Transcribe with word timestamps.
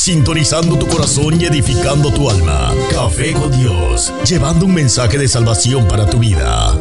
sintonizando 0.00 0.78
tu 0.78 0.86
corazón 0.86 1.38
y 1.38 1.44
edificando 1.44 2.10
tu 2.10 2.30
alma. 2.30 2.72
Café 2.90 3.34
con 3.34 3.52
Dios, 3.52 4.10
llevando 4.26 4.64
un 4.64 4.72
mensaje 4.72 5.18
de 5.18 5.28
salvación 5.28 5.86
para 5.86 6.08
tu 6.08 6.18
vida. 6.18 6.74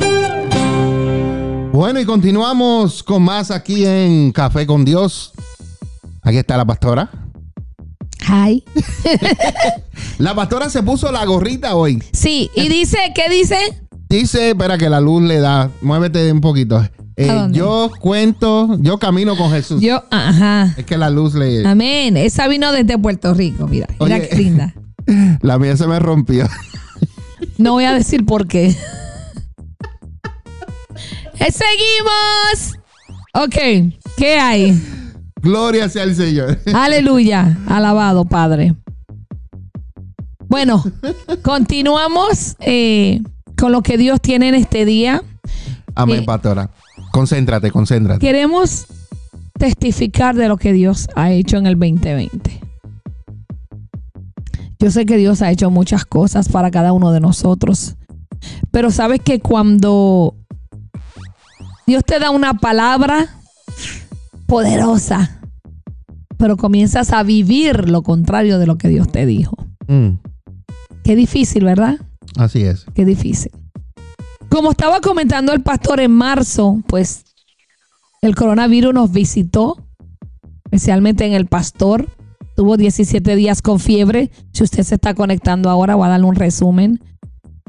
Bueno, 1.74 2.00
y 2.00 2.06
continuamos 2.06 3.04
con 3.04 3.22
más 3.24 3.52
aquí 3.52 3.86
en 3.86 4.32
Café 4.32 4.66
con 4.66 4.86
Dios. 4.86 5.34
Aquí 6.22 6.38
está 6.38 6.56
la 6.56 6.64
pastora. 6.64 7.12
Hi. 8.26 8.64
La 10.18 10.34
pastora 10.34 10.70
se 10.70 10.82
puso 10.84 11.12
la 11.12 11.26
gorrita 11.26 11.76
hoy. 11.76 12.02
Sí, 12.14 12.50
y 12.56 12.70
dice, 12.70 12.98
¿qué 13.16 13.30
dice? 13.30 13.58
Dice, 14.08 14.50
espera 14.52 14.78
que 14.78 14.90
la 14.90 15.00
luz 15.00 15.22
le 15.24 15.40
da. 15.40 15.70
Muévete 15.82 16.32
un 16.32 16.42
poquito. 16.42 16.82
Eh, 17.22 17.48
yo 17.52 17.92
cuento, 18.00 18.78
yo 18.80 18.98
camino 18.98 19.36
con 19.36 19.52
Jesús. 19.52 19.82
Yo, 19.82 20.04
ajá. 20.10 20.74
Es 20.78 20.86
que 20.86 20.98
la 20.98 21.10
luz 21.10 21.34
le. 21.36 21.68
Amén. 21.68 22.16
Esa 22.16 22.48
vino 22.48 22.72
desde 22.72 22.98
Puerto 22.98 23.34
Rico, 23.34 23.68
mira. 23.68 23.88
Mira 24.00 24.22
qué 24.22 24.36
linda. 24.38 24.74
La 25.42 25.58
mía 25.60 25.76
se 25.76 25.86
me 25.88 26.00
rompió. 26.00 26.48
No 27.58 27.74
voy 27.74 27.84
a 27.86 27.94
decir 27.94 28.26
por 28.26 28.48
qué. 28.48 28.68
Eh, 31.40 31.52
Seguimos. 31.52 32.78
Ok, 33.34 33.94
¿qué 34.18 34.36
hay? 34.40 34.82
Gloria 35.42 35.88
sea 35.90 36.04
el 36.04 36.16
Señor. 36.16 36.60
Aleluya. 36.74 37.58
Alabado, 37.68 38.26
Padre. 38.26 38.76
Bueno, 40.48 40.84
continuamos 41.44 42.56
eh, 42.60 43.22
con 43.58 43.72
lo 43.72 43.82
que 43.84 43.98
Dios 43.98 44.20
tiene 44.22 44.50
en 44.50 44.56
este 44.56 44.86
día. 44.86 45.22
Amén, 45.96 46.22
Eh. 46.22 46.26
pastora. 46.26 46.70
Concéntrate, 47.12 47.72
concéntrate. 47.72 48.20
Queremos 48.20 48.86
testificar 49.58 50.36
de 50.36 50.48
lo 50.48 50.58
que 50.58 50.74
Dios 50.74 51.08
ha 51.16 51.32
hecho 51.32 51.58
en 51.58 51.66
el 51.68 51.78
2020. 51.78 52.62
Yo 54.80 54.92
sé 54.92 55.06
que 55.06 55.18
Dios 55.18 55.42
ha 55.42 55.52
hecho 55.52 55.70
muchas 55.70 56.06
cosas 56.06 56.48
para 56.48 56.72
cada 56.72 56.94
uno 56.94 57.12
de 57.12 57.20
nosotros, 57.20 57.96
pero 58.72 58.92
sabes 58.92 59.20
que 59.22 59.40
cuando 59.40 60.36
Dios 61.86 62.04
te 62.06 62.20
da 62.20 62.30
una 62.30 62.54
palabra 62.54 63.28
poderosa, 64.46 65.42
pero 66.38 66.56
comienzas 66.56 67.12
a 67.12 67.24
vivir 67.24 67.90
lo 67.90 68.04
contrario 68.04 68.58
de 68.60 68.68
lo 68.68 68.78
que 68.78 68.88
Dios 68.88 69.12
te 69.12 69.26
dijo. 69.26 69.58
Mm, 69.88 70.20
Qué 71.04 71.16
difícil, 71.16 71.66
¿verdad? 71.66 71.98
así 72.38 72.62
es. 72.64 72.86
Qué 72.94 73.04
difícil. 73.04 73.52
Como 74.50 74.72
estaba 74.72 75.00
comentando 75.00 75.54
el 75.54 75.62
pastor 75.62 76.00
en 76.00 76.12
marzo, 76.12 76.82
pues 76.88 77.24
el 78.22 78.36
coronavirus 78.36 78.94
nos 78.94 79.12
visitó, 79.12 79.78
especialmente 80.66 81.26
en 81.26 81.34
el 81.34 81.46
pastor. 81.46 82.08
Tuvo 82.56 82.76
17 82.76 83.36
días 83.36 83.62
con 83.62 83.80
fiebre. 83.80 84.32
Si 84.52 84.64
usted 84.64 84.84
se 84.84 84.96
está 84.96 85.14
conectando 85.14 85.70
ahora, 85.70 85.96
voy 85.96 86.08
a 86.08 86.10
darle 86.10 86.26
un 86.26 86.36
resumen. 86.36 87.00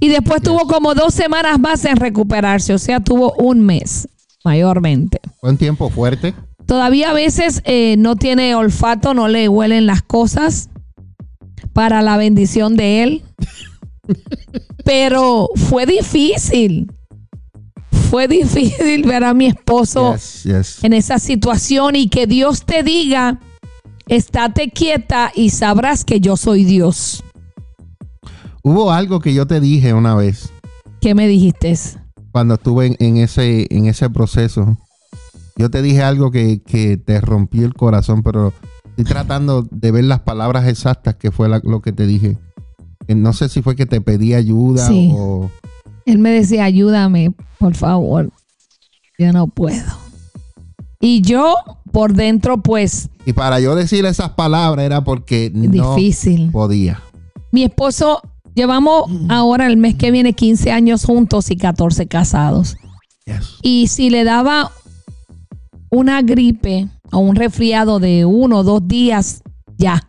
Y 0.01 0.09
después 0.09 0.43
tuvo 0.43 0.67
como 0.67 0.95
dos 0.95 1.13
semanas 1.13 1.61
más 1.61 1.85
en 1.85 1.97
recuperarse, 1.97 2.73
o 2.73 2.79
sea, 2.79 3.01
tuvo 3.01 3.35
un 3.35 3.61
mes 3.61 4.09
mayormente. 4.43 5.21
Fue 5.41 5.51
un 5.51 5.59
tiempo 5.59 5.91
fuerte. 5.91 6.35
Todavía 6.65 7.11
a 7.11 7.13
veces 7.13 7.61
eh, 7.65 7.97
no 7.99 8.17
tiene 8.17 8.55
olfato, 8.55 9.13
no 9.13 9.29
le 9.29 9.49
huelen 9.49 9.85
las 9.85 10.01
cosas 10.03 10.71
para 11.75 12.01
la 12.01 12.17
bendición 12.17 12.77
de 12.77 13.03
él. 13.03 13.23
Pero 14.85 15.49
fue 15.57 15.87
difícil. 15.87 16.91
Fue 18.11 18.27
difícil 18.27 19.05
ver 19.05 19.23
a 19.25 19.35
mi 19.35 19.47
esposo 19.47 20.15
Yes, 20.15 20.43
yes. 20.43 20.85
en 20.85 20.93
esa 20.95 21.19
situación 21.19 21.95
y 21.95 22.09
que 22.09 22.27
Dios 22.27 22.65
te 22.65 22.83
diga, 22.83 23.39
estate 24.09 24.71
quieta 24.71 25.31
y 25.35 25.51
sabrás 25.51 26.05
que 26.05 26.19
yo 26.21 26.37
soy 26.37 26.65
Dios. 26.65 27.23
Hubo 28.63 28.91
algo 28.93 29.21
que 29.21 29.33
yo 29.33 29.47
te 29.47 29.61
dije 29.61 29.95
una 29.95 30.15
vez 30.15 30.53
¿Qué 31.01 31.15
me 31.15 31.27
dijiste? 31.29 31.75
cuando 32.33 32.55
estuve 32.55 32.87
en, 32.87 32.97
en 32.99 33.17
ese, 33.19 33.67
en 33.71 33.87
ese 33.87 34.11
proceso. 34.11 34.77
Yo 35.57 35.71
te 35.71 35.81
dije 35.83 36.03
algo 36.03 36.31
que, 36.31 36.63
que 36.63 36.97
te 36.97 37.21
rompió 37.21 37.65
el 37.67 37.75
corazón, 37.75 38.23
pero 38.23 38.53
estoy 38.91 39.05
tratando 39.05 39.67
de 39.71 39.91
ver 39.93 40.05
las 40.05 40.21
palabras 40.21 40.67
exactas 40.69 41.15
que 41.17 41.31
fue 41.31 41.49
la- 41.49 41.61
lo 41.65 41.81
que 41.81 41.93
te 41.93 42.07
dije. 42.07 42.39
No 43.15 43.33
sé 43.33 43.49
si 43.49 43.63
fue 43.63 43.77
que 43.77 43.87
te 43.87 44.01
pedí 44.01 44.35
ayuda 44.35 44.87
Sí. 44.87 45.11
o... 45.15 45.51
Él 46.07 46.19
me 46.19 46.31
decía, 46.31 46.65
ayúdame, 46.65 47.33
por 47.59 47.75
favor. 47.75 48.31
Yo 49.19 49.33
no 49.33 49.47
puedo. 49.47 49.85
Y 51.01 51.21
yo 51.23 51.55
por 51.93 52.15
dentro, 52.15 52.63
pues, 52.63 53.09
Y 53.27 53.33
para 53.33 53.61
yo 53.61 53.75
decir 53.75 54.05
esas 54.07 54.31
palabras 54.31 54.85
era 54.85 55.03
porque 55.05 55.51
no 55.55 55.97
podía. 56.53 57.03
Mi 57.53 57.65
esposo, 57.65 58.21
llevamos 58.55 59.11
ahora 59.29 59.67
el 59.67 59.77
mes 59.77 59.95
que 59.97 60.11
viene 60.11 60.33
15 60.33 60.73
años 60.73 61.05
juntos 61.05 61.51
y 61.51 61.57
14 61.57 62.07
casados. 62.07 62.77
Yes. 63.27 63.57
Y 63.63 63.89
si 63.89 64.11
le 64.11 64.25
daba 64.25 64.73
una 65.91 66.23
gripe 66.23 66.89
o 67.13 67.19
un 67.19 67.37
resfriado 67.37 67.99
de 67.99 68.25
uno 68.25 68.59
o 68.59 68.63
dos 68.63 68.87
días, 68.87 69.43
ya. 69.77 70.07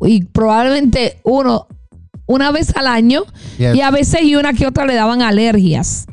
Y 0.00 0.24
probablemente 0.24 1.20
uno, 1.24 1.66
una 2.28 2.52
vez 2.52 2.76
al 2.76 2.86
año. 2.86 3.22
Yes. 3.58 3.74
Y 3.74 3.80
a 3.80 3.90
veces 3.90 4.22
y 4.22 4.36
una 4.36 4.52
que 4.52 4.66
otra 4.68 4.86
le 4.86 4.94
daban 4.94 5.22
alergias. 5.22 6.06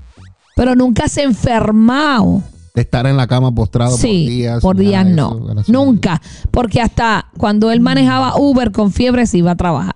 Pero 0.56 0.74
nunca 0.76 1.08
se 1.08 1.22
enfermado. 1.22 2.42
De 2.74 2.82
estar 2.82 3.06
en 3.08 3.16
la 3.16 3.28
cama 3.28 3.54
postrado 3.54 3.96
Sí, 3.96 4.24
por 4.26 4.30
días. 4.30 4.62
por 4.62 4.78
días 4.78 5.06
no. 5.06 5.62
eso. 5.62 5.72
Nunca. 5.72 6.22
Porque 6.52 6.82
hasta 6.82 7.28
cuando 7.38 7.70
él 7.72 7.80
manejaba 7.82 8.36
Uber 8.38 8.72
con 8.72 8.92
fiebre 8.92 9.28
se 9.28 9.38
iba 9.38 9.52
a 9.52 9.56
trabajar. 9.56 9.96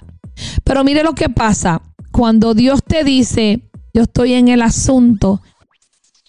Pero 0.63 0.83
mire 0.83 1.03
lo 1.03 1.13
que 1.15 1.29
pasa. 1.29 1.81
Cuando 2.11 2.53
Dios 2.53 2.81
te 2.85 3.03
dice, 3.03 3.61
yo 3.93 4.03
estoy 4.03 4.33
en 4.33 4.47
el 4.47 4.61
asunto 4.61 5.41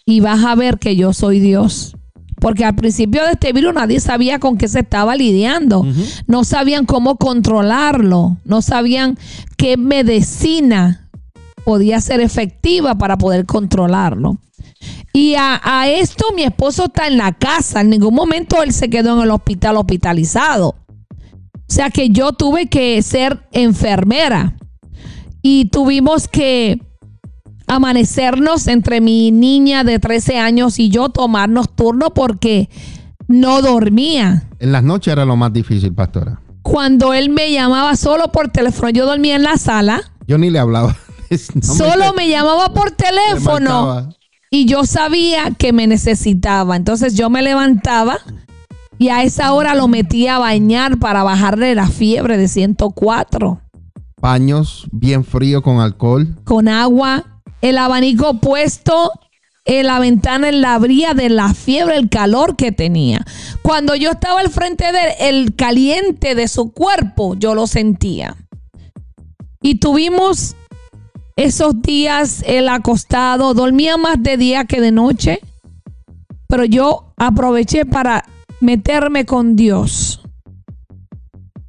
y 0.05 0.21
vas 0.21 0.45
a 0.45 0.55
ver 0.57 0.79
que 0.79 0.97
yo 0.97 1.13
soy 1.13 1.39
Dios. 1.41 1.97
Porque 2.41 2.65
al 2.65 2.75
principio 2.75 3.23
de 3.25 3.33
este 3.33 3.53
virus 3.53 3.75
nadie 3.75 4.01
sabía 4.01 4.39
con 4.39 4.57
qué 4.57 4.67
se 4.67 4.81
estaba 4.81 5.15
lidiando. 5.15 5.87
No 6.27 6.45
sabían 6.45 6.87
cómo 6.87 7.17
controlarlo. 7.17 8.39
No 8.45 8.63
sabían 8.63 9.19
qué 9.57 9.77
medicina 9.77 11.09
podía 11.65 12.01
ser 12.01 12.21
efectiva 12.21 12.97
para 12.97 13.19
poder 13.19 13.47
controlarlo. 13.47 14.39
Y 15.13 15.35
a, 15.35 15.61
a 15.63 15.89
esto 15.89 16.25
mi 16.35 16.43
esposo 16.43 16.87
está 16.87 17.07
en 17.07 17.19
la 17.19 17.33
casa. 17.33 17.83
En 17.83 17.91
ningún 17.91 18.15
momento 18.15 18.63
él 18.63 18.73
se 18.73 18.89
quedó 18.89 19.17
en 19.17 19.25
el 19.25 19.31
hospital 19.31 19.77
hospitalizado. 19.77 20.69
O 20.69 21.73
sea 21.73 21.91
que 21.91 22.09
yo 22.09 22.33
tuve 22.33 22.69
que 22.69 23.01
ser 23.03 23.47
enfermera. 23.53 24.57
Y 25.43 25.67
tuvimos 25.67 26.27
que 26.27 26.81
amanecernos 27.71 28.67
entre 28.67 29.01
mi 29.01 29.31
niña 29.31 29.85
de 29.85 29.99
13 29.99 30.39
años 30.39 30.79
y 30.79 30.89
yo 30.91 31.09
tomarnos 31.09 31.69
turno 31.75 32.11
porque 32.11 32.69
no 33.29 33.63
dormía. 33.63 34.49
En 34.59 34.73
las 34.73 34.83
noches 34.83 35.13
era 35.13 35.25
lo 35.25 35.37
más 35.37 35.53
difícil, 35.53 35.95
pastora. 35.95 36.41
Cuando 36.63 37.15
él 37.15 37.31
me 37.31 37.53
llamaba 37.53 37.95
solo 37.97 38.33
por 38.33 38.49
teléfono, 38.49 38.91
yo 38.91 39.07
dormía 39.07 39.37
en 39.37 39.45
la 39.45 39.57
sala. 39.57 40.03
Yo 40.27 40.37
ni 40.37 40.51
le 40.51 40.59
hablaba. 40.59 40.97
No 41.55 41.63
solo 41.63 42.13
me 42.17 42.29
llamaba 42.29 42.75
por 42.75 42.91
me 42.91 42.97
teléfono. 42.97 44.09
y 44.51 44.67
yo 44.67 44.85
sabía 44.85 45.53
que 45.57 45.73
me 45.73 45.87
necesitaba. 45.87 46.75
Entonces 46.75 47.15
yo 47.15 47.31
me 47.31 47.41
levantaba 47.41 48.19
y 48.99 49.11
a 49.11 49.23
esa 49.23 49.53
hora 49.53 49.77
lo 49.77 49.87
metía 49.87 50.35
a 50.35 50.39
bañar 50.41 50.99
para 50.99 51.23
bajarle 51.23 51.77
la 51.77 51.87
fiebre 51.87 52.37
de 52.37 52.49
104 52.49 53.61
Paños 54.21 54.89
bien 54.91 55.25
frío 55.25 55.63
con 55.63 55.79
alcohol. 55.79 56.37
con 56.43 56.67
agua, 56.67 57.40
el 57.61 57.79
abanico 57.79 58.39
puesto 58.41 59.13
en 59.65 59.87
la 59.87 59.99
ventana 59.99 60.49
en 60.49 60.61
la 60.63 60.75
abría 60.75 61.15
de 61.15 61.29
la 61.29 61.55
fiebre, 61.55 61.97
el 61.97 62.09
calor 62.09 62.57
que 62.57 62.73
tenía. 62.73 63.25
Cuando 63.63 63.95
yo 63.95 64.13
estaba 64.13 64.41
al 64.41 64.51
frente 64.51 64.85
de 64.85 64.99
él, 65.21 65.37
el 65.45 65.57
caliente 65.57 66.35
de 66.35 66.49
su 66.49 66.73
cuerpo, 66.73 67.35
yo 67.37 67.55
lo 67.55 67.67
sentía. 67.67 68.37
Y 69.63 69.77
tuvimos 69.77 70.57
esos 71.37 71.81
días 71.83 72.43
él 72.47 72.69
acostado, 72.69 73.55
dormía 73.55 73.97
más 73.97 74.23
de 74.23 74.37
día 74.37 74.65
que 74.65 74.81
de 74.81 74.93
noche, 74.93 75.41
pero 76.49 76.65
yo 76.65 77.13
aproveché 77.17 77.87
para 77.87 78.25
meterme 78.61 79.25
con 79.25 79.57
Dios 79.57 80.23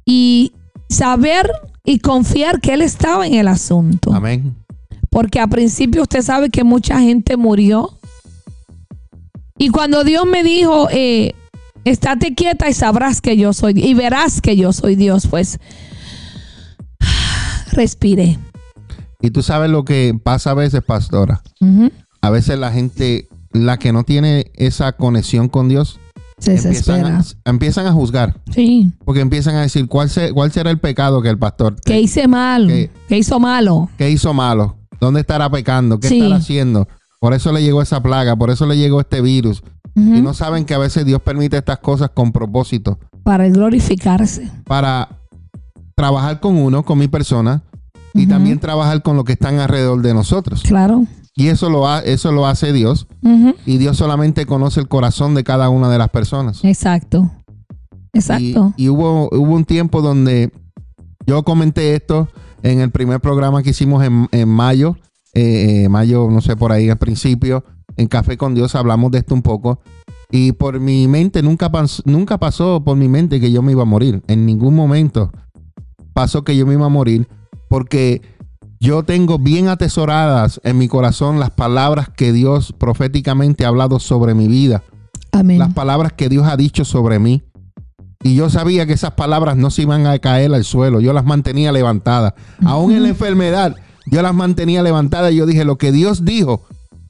y 0.04 0.52
saber 0.88 1.50
y 1.84 1.98
confiar 2.00 2.60
que 2.60 2.74
Él 2.74 2.82
estaba 2.82 3.26
en 3.26 3.34
el 3.34 3.48
asunto. 3.48 4.12
Amén. 4.12 4.54
Porque 5.12 5.38
a 5.40 5.46
principio 5.46 6.02
usted 6.02 6.22
sabe 6.22 6.48
que 6.48 6.64
mucha 6.64 6.98
gente 6.98 7.36
murió. 7.36 7.98
Y 9.58 9.68
cuando 9.68 10.04
Dios 10.04 10.24
me 10.26 10.42
dijo, 10.42 10.88
eh, 10.90 11.34
estate 11.84 12.34
quieta 12.34 12.70
y 12.70 12.72
sabrás 12.72 13.20
que 13.20 13.36
yo 13.36 13.52
soy, 13.52 13.74
y 13.76 13.92
verás 13.92 14.40
que 14.40 14.56
yo 14.56 14.72
soy 14.72 14.96
Dios, 14.96 15.26
pues 15.28 15.60
respiré. 17.72 18.38
Y 19.20 19.30
tú 19.30 19.42
sabes 19.42 19.70
lo 19.70 19.84
que 19.84 20.18
pasa 20.20 20.50
a 20.52 20.54
veces, 20.54 20.82
pastora. 20.82 21.42
A 22.22 22.30
veces 22.30 22.58
la 22.58 22.72
gente, 22.72 23.28
la 23.52 23.78
que 23.78 23.92
no 23.92 24.04
tiene 24.04 24.50
esa 24.54 24.92
conexión 24.92 25.48
con 25.48 25.68
Dios, 25.68 26.00
Se 26.38 26.54
empiezan 26.56 27.04
a, 27.06 27.24
empiezan 27.44 27.86
a 27.86 27.92
juzgar. 27.92 28.40
Sí. 28.52 28.90
Porque 29.04 29.20
empiezan 29.20 29.54
a 29.56 29.60
decir 29.62 29.86
cuál, 29.86 30.08
se- 30.10 30.32
cuál 30.32 30.50
será 30.50 30.70
el 30.70 30.80
pecado 30.80 31.22
que 31.22 31.28
el 31.28 31.38
pastor 31.38 31.76
¿Qué 31.84 32.00
hice 32.00 32.26
mal? 32.26 32.66
que- 32.66 32.90
¿Qué 33.08 33.18
hizo 33.18 33.38
malo? 33.38 33.90
¿Qué 33.96 34.10
hizo 34.10 34.32
malo? 34.34 34.76
¿Dónde 35.02 35.18
estará 35.18 35.50
pecando? 35.50 35.98
¿Qué 35.98 36.06
Sí. 36.06 36.18
estará 36.18 36.36
haciendo? 36.36 36.86
Por 37.18 37.34
eso 37.34 37.50
le 37.52 37.60
llegó 37.60 37.82
esa 37.82 38.00
plaga, 38.00 38.36
por 38.36 38.50
eso 38.50 38.66
le 38.66 38.76
llegó 38.78 39.00
este 39.00 39.20
virus. 39.20 39.64
Y 39.96 40.22
no 40.22 40.32
saben 40.32 40.64
que 40.64 40.74
a 40.74 40.78
veces 40.78 41.04
Dios 41.04 41.20
permite 41.20 41.56
estas 41.56 41.80
cosas 41.80 42.10
con 42.14 42.30
propósito 42.30 43.00
Para 43.24 43.48
glorificarse. 43.48 44.48
para 44.64 45.08
trabajar 45.96 46.38
con 46.38 46.56
uno, 46.56 46.84
con 46.84 46.98
mi 47.00 47.08
persona, 47.08 47.64
y 48.14 48.28
también 48.28 48.60
trabajar 48.60 49.02
con 49.02 49.16
lo 49.16 49.24
que 49.24 49.32
están 49.32 49.58
alrededor 49.58 50.02
de 50.02 50.14
nosotros. 50.14 50.62
Claro. 50.62 51.04
Y 51.34 51.48
eso 51.48 51.68
lo, 51.68 51.88
ha- 51.88 51.98
eso 52.00 52.30
lo 52.30 52.46
hace 52.46 52.72
Dios. 52.72 53.08
Y 53.66 53.78
Dios 53.78 53.96
solamente 53.96 54.46
conoce 54.46 54.78
el 54.78 54.86
corazón 54.86 55.34
de 55.34 55.42
cada 55.42 55.68
una 55.68 55.88
de 55.90 55.98
las 55.98 56.10
personas. 56.10 56.64
Exacto. 56.64 57.28
Y, 58.12 58.18
Exacto. 58.18 58.72
y 58.76 58.88
hubo, 58.88 59.28
hubo 59.32 59.54
un 59.54 59.64
tiempo 59.64 60.00
donde 60.00 60.52
yo 61.26 61.42
comenté 61.42 61.94
esto 61.96 62.28
en 62.62 62.80
el 62.80 62.90
primer 62.90 63.20
programa 63.20 63.62
que 63.62 63.70
hicimos 63.70 64.04
en, 64.04 64.28
en 64.32 64.48
mayo, 64.48 64.96
eh, 65.34 65.84
eh, 65.84 65.88
mayo, 65.88 66.28
no 66.30 66.40
sé, 66.40 66.56
por 66.56 66.72
ahí 66.72 66.88
al 66.90 66.98
principio, 66.98 67.64
en 67.96 68.06
Café 68.08 68.36
con 68.36 68.54
Dios 68.54 68.74
hablamos 68.74 69.10
de 69.12 69.18
esto 69.18 69.34
un 69.34 69.42
poco. 69.42 69.80
Y 70.30 70.52
por 70.52 70.80
mi 70.80 71.08
mente 71.08 71.42
nunca, 71.42 71.70
pas- 71.70 72.02
nunca 72.06 72.38
pasó 72.38 72.82
por 72.82 72.96
mi 72.96 73.06
mente 73.08 73.38
que 73.40 73.52
yo 73.52 73.60
me 73.62 73.72
iba 73.72 73.82
a 73.82 73.86
morir. 73.86 74.22
En 74.28 74.46
ningún 74.46 74.74
momento 74.74 75.30
pasó 76.14 76.42
que 76.44 76.56
yo 76.56 76.66
me 76.66 76.74
iba 76.74 76.86
a 76.86 76.90
morir 76.90 77.28
porque 77.68 78.22
yo 78.80 79.02
tengo 79.02 79.38
bien 79.38 79.68
atesoradas 79.68 80.60
en 80.64 80.78
mi 80.78 80.88
corazón 80.88 81.38
las 81.38 81.50
palabras 81.50 82.08
que 82.08 82.32
Dios 82.32 82.72
proféticamente 82.72 83.64
ha 83.64 83.68
hablado 83.68 83.98
sobre 84.00 84.34
mi 84.34 84.48
vida 84.48 84.82
Amén. 85.30 85.58
las 85.58 85.72
palabras 85.72 86.12
que 86.14 86.28
Dios 86.28 86.46
ha 86.46 86.56
dicho 86.56 86.84
sobre 86.84 87.18
mí. 87.18 87.42
Y 88.22 88.34
yo 88.34 88.50
sabía 88.50 88.86
que 88.86 88.92
esas 88.92 89.12
palabras 89.12 89.56
no 89.56 89.70
se 89.70 89.82
iban 89.82 90.06
a 90.06 90.18
caer 90.18 90.54
al 90.54 90.64
suelo. 90.64 91.00
Yo 91.00 91.12
las 91.12 91.24
mantenía 91.24 91.72
levantadas. 91.72 92.34
Aún 92.64 92.92
en 92.92 93.02
la 93.02 93.08
enfermedad, 93.08 93.76
yo 94.06 94.22
las 94.22 94.34
mantenía 94.34 94.82
levantadas. 94.82 95.32
Y 95.32 95.36
yo 95.36 95.46
dije, 95.46 95.64
lo 95.64 95.76
que 95.76 95.90
Dios 95.92 96.24
dijo 96.24 96.62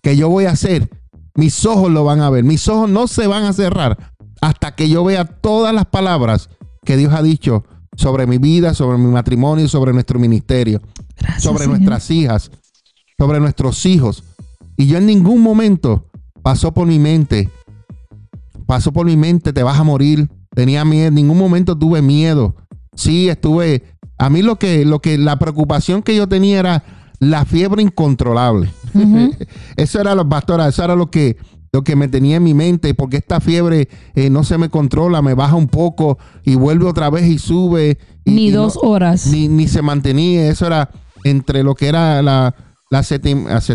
que 0.02 0.16
yo 0.16 0.28
voy 0.28 0.46
a 0.46 0.52
hacer, 0.52 0.88
mis 1.34 1.64
ojos 1.66 1.90
lo 1.90 2.04
van 2.04 2.20
a 2.20 2.30
ver. 2.30 2.44
Mis 2.44 2.66
ojos 2.68 2.88
no 2.88 3.06
se 3.06 3.26
van 3.26 3.44
a 3.44 3.52
cerrar 3.52 4.12
hasta 4.40 4.74
que 4.74 4.88
yo 4.88 5.04
vea 5.04 5.24
todas 5.24 5.74
las 5.74 5.86
palabras 5.86 6.50
que 6.84 6.96
Dios 6.96 7.12
ha 7.14 7.22
dicho 7.22 7.64
sobre 7.96 8.26
mi 8.26 8.38
vida, 8.38 8.74
sobre 8.74 8.98
mi 8.98 9.06
matrimonio, 9.06 9.68
sobre 9.68 9.92
nuestro 9.92 10.18
ministerio 10.18 10.80
Gracias, 11.16 11.42
sobre 11.42 11.64
Señor. 11.64 11.78
nuestras 11.78 12.10
hijas, 12.10 12.50
sobre 13.18 13.38
nuestros 13.38 13.86
hijos. 13.86 14.24
Y 14.76 14.86
yo 14.86 14.98
en 14.98 15.06
ningún 15.06 15.42
momento 15.42 16.10
pasó 16.42 16.72
por 16.72 16.86
mi 16.86 16.98
mente, 16.98 17.50
pasó 18.66 18.92
por 18.92 19.06
mi 19.06 19.16
mente, 19.16 19.52
te 19.52 19.62
vas 19.62 19.78
a 19.78 19.84
morir. 19.84 20.28
Tenía 20.54 20.84
miedo, 20.84 21.08
en 21.08 21.14
ningún 21.14 21.38
momento 21.38 21.76
tuve 21.76 22.02
miedo. 22.02 22.54
Sí, 22.94 23.28
estuve. 23.28 23.82
A 24.18 24.28
mí 24.30 24.42
lo 24.42 24.56
que, 24.56 24.84
lo 24.84 25.00
que, 25.00 25.18
la 25.18 25.38
preocupación 25.38 26.02
que 26.02 26.14
yo 26.14 26.28
tenía 26.28 26.58
era 26.58 26.84
la 27.20 27.44
fiebre 27.44 27.82
incontrolable. 27.82 28.70
Eso 29.76 30.00
era 30.00 30.14
lo, 30.14 30.28
pastora, 30.28 30.68
eso 30.68 30.84
era 30.84 30.94
lo 30.94 31.10
que, 31.10 31.36
lo 31.72 31.82
que 31.82 31.96
me 31.96 32.08
tenía 32.08 32.36
en 32.36 32.42
mi 32.42 32.52
mente, 32.52 32.92
porque 32.94 33.16
esta 33.16 33.40
fiebre 33.40 33.88
eh, 34.14 34.28
no 34.28 34.44
se 34.44 34.58
me 34.58 34.68
controla, 34.68 35.22
me 35.22 35.32
baja 35.34 35.56
un 35.56 35.68
poco 35.68 36.18
y 36.44 36.54
vuelve 36.56 36.84
otra 36.86 37.08
vez 37.08 37.26
y 37.26 37.38
sube. 37.38 37.96
y- 38.24 38.30
Ni 38.32 38.48
y 38.48 38.52
no- 38.52 38.62
dos 38.64 38.78
horas. 38.82 39.26
ni, 39.28 39.48
ni 39.48 39.66
se 39.68 39.80
mantenía. 39.82 40.48
Eso 40.48 40.66
era 40.66 40.90
entre 41.24 41.62
lo 41.62 41.74
que 41.74 41.86
era 41.88 42.20
la, 42.22 42.54
la 42.90 42.98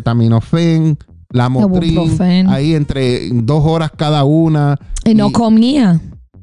acetaminofén, 0.03 0.97
la 1.31 1.49
motrin, 1.49 1.97
ahí 2.49 2.73
entre 2.75 3.29
dos 3.31 3.63
horas 3.65 3.91
cada 3.95 4.23
una. 4.23 4.77
y 5.05 5.13
no 5.15 5.31
comía. 5.31 5.99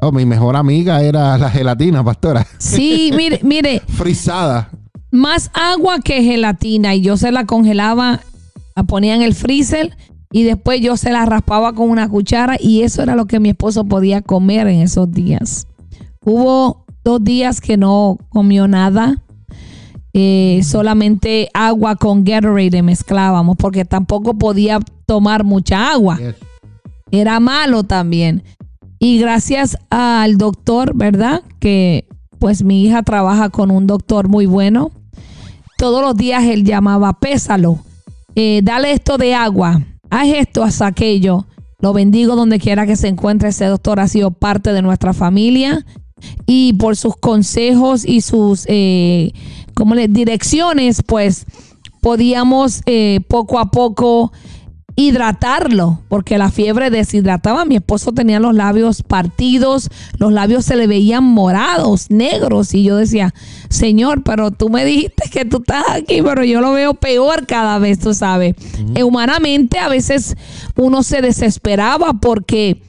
Oh, 0.08 0.12
mi 0.12 0.24
mejor 0.26 0.56
amiga 0.56 1.02
era 1.02 1.36
la 1.38 1.50
gelatina, 1.50 2.04
pastora, 2.04 2.46
Sí, 2.58 3.10
mire, 3.16 3.40
mire, 3.42 3.80
frisada. 3.80 4.70
más 5.10 5.50
agua 5.54 6.00
que 6.00 6.22
gelatina 6.22 6.94
y 6.94 7.02
yo 7.02 7.16
se 7.16 7.32
la 7.32 7.46
congelaba, 7.46 8.20
la 8.76 8.82
ponía 8.84 9.14
en 9.14 9.22
el 9.22 9.34
freezer 9.34 9.96
y 10.32 10.42
después 10.42 10.80
yo 10.80 10.96
se 10.96 11.12
la 11.12 11.24
raspaba 11.26 11.72
con 11.72 11.90
una 11.90 12.08
cuchara 12.08 12.56
y 12.60 12.82
eso 12.82 13.02
era 13.02 13.14
lo 13.14 13.26
que 13.26 13.40
mi 13.40 13.50
esposo 13.50 13.84
podía 13.84 14.20
comer 14.20 14.66
en 14.66 14.80
esos 14.80 15.10
días. 15.10 15.66
Hubo 16.24 16.84
dos 17.04 17.22
días 17.22 17.60
que 17.60 17.76
no 17.76 18.18
comió 18.30 18.66
nada, 18.66 19.22
eh, 20.12 20.60
solamente 20.64 21.48
agua 21.54 21.96
con 21.96 22.24
Gatorade 22.24 22.82
mezclábamos 22.82 23.56
porque 23.56 23.84
tampoco 23.84 24.34
podía 24.34 24.78
tomar 25.06 25.44
mucha 25.44 25.90
agua 25.90 26.18
era 27.20 27.40
malo 27.40 27.84
también. 27.84 28.42
Y 28.98 29.18
gracias 29.18 29.76
al 29.90 30.38
doctor, 30.38 30.92
¿verdad? 30.94 31.42
Que 31.58 32.06
pues 32.38 32.62
mi 32.62 32.84
hija 32.84 33.02
trabaja 33.02 33.48
con 33.50 33.70
un 33.70 33.86
doctor 33.86 34.28
muy 34.28 34.46
bueno. 34.46 34.90
Todos 35.78 36.02
los 36.02 36.16
días 36.16 36.44
él 36.44 36.64
llamaba, 36.64 37.18
pésalo, 37.18 37.78
eh, 38.36 38.60
dale 38.62 38.92
esto 38.92 39.16
de 39.16 39.34
agua, 39.34 39.82
haz 40.10 40.28
esto, 40.28 40.62
haz 40.62 40.82
aquello. 40.82 41.46
Lo 41.80 41.92
bendigo 41.92 42.36
donde 42.36 42.58
quiera 42.58 42.86
que 42.86 42.96
se 42.96 43.08
encuentre 43.08 43.50
ese 43.50 43.66
doctor, 43.66 44.00
ha 44.00 44.08
sido 44.08 44.30
parte 44.30 44.72
de 44.72 44.82
nuestra 44.82 45.12
familia. 45.12 45.84
Y 46.46 46.72
por 46.74 46.96
sus 46.96 47.16
consejos 47.16 48.04
y 48.06 48.22
sus 48.22 48.64
eh, 48.68 49.32
como 49.74 49.94
le, 49.94 50.08
direcciones, 50.08 51.02
pues 51.02 51.44
podíamos 52.00 52.82
eh, 52.86 53.20
poco 53.28 53.58
a 53.58 53.70
poco 53.70 54.32
hidratarlo, 54.96 56.02
porque 56.08 56.38
la 56.38 56.50
fiebre 56.50 56.90
deshidrataba. 56.90 57.64
Mi 57.64 57.76
esposo 57.76 58.12
tenía 58.12 58.38
los 58.38 58.54
labios 58.54 59.02
partidos, 59.02 59.90
los 60.18 60.32
labios 60.32 60.64
se 60.64 60.76
le 60.76 60.86
veían 60.86 61.24
morados, 61.24 62.10
negros, 62.10 62.74
y 62.74 62.84
yo 62.84 62.96
decía, 62.96 63.34
Señor, 63.68 64.22
pero 64.22 64.50
tú 64.50 64.68
me 64.68 64.84
dijiste 64.84 65.28
que 65.30 65.44
tú 65.44 65.58
estás 65.58 65.84
aquí, 65.90 66.22
pero 66.22 66.44
yo 66.44 66.60
lo 66.60 66.72
veo 66.72 66.94
peor 66.94 67.46
cada 67.46 67.78
vez, 67.78 67.98
tú 67.98 68.14
sabes. 68.14 68.54
Eh, 68.94 69.02
humanamente 69.02 69.78
a 69.78 69.88
veces 69.88 70.36
uno 70.76 71.02
se 71.02 71.20
desesperaba 71.22 72.14
porque 72.14 72.82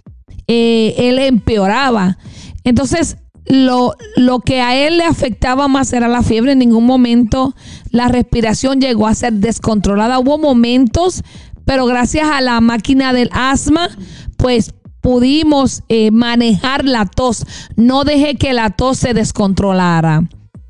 eh, 0.47 0.93
él 0.97 1.17
empeoraba. 1.19 2.17
Entonces, 2.63 3.17
lo, 3.47 3.93
lo 4.15 4.39
que 4.39 4.61
a 4.61 4.75
él 4.75 4.97
le 4.97 5.03
afectaba 5.03 5.67
más 5.67 5.93
era 5.93 6.07
la 6.07 6.23
fiebre. 6.23 6.53
En 6.53 6.59
ningún 6.59 6.85
momento 6.85 7.55
la 7.91 8.07
respiración 8.07 8.81
llegó 8.81 9.07
a 9.07 9.15
ser 9.15 9.33
descontrolada. 9.33 10.19
Hubo 10.19 10.37
momentos, 10.37 11.23
pero 11.65 11.85
gracias 11.85 12.27
a 12.31 12.41
la 12.41 12.61
máquina 12.61 13.11
del 13.13 13.29
asma, 13.33 13.89
pues 14.37 14.73
pudimos 15.01 15.83
eh, 15.89 16.11
manejar 16.11 16.85
la 16.85 17.05
tos. 17.05 17.45
No 17.75 18.03
dejé 18.03 18.35
que 18.35 18.53
la 18.53 18.69
tos 18.71 18.97
se 18.99 19.13
descontrolara. 19.13 20.23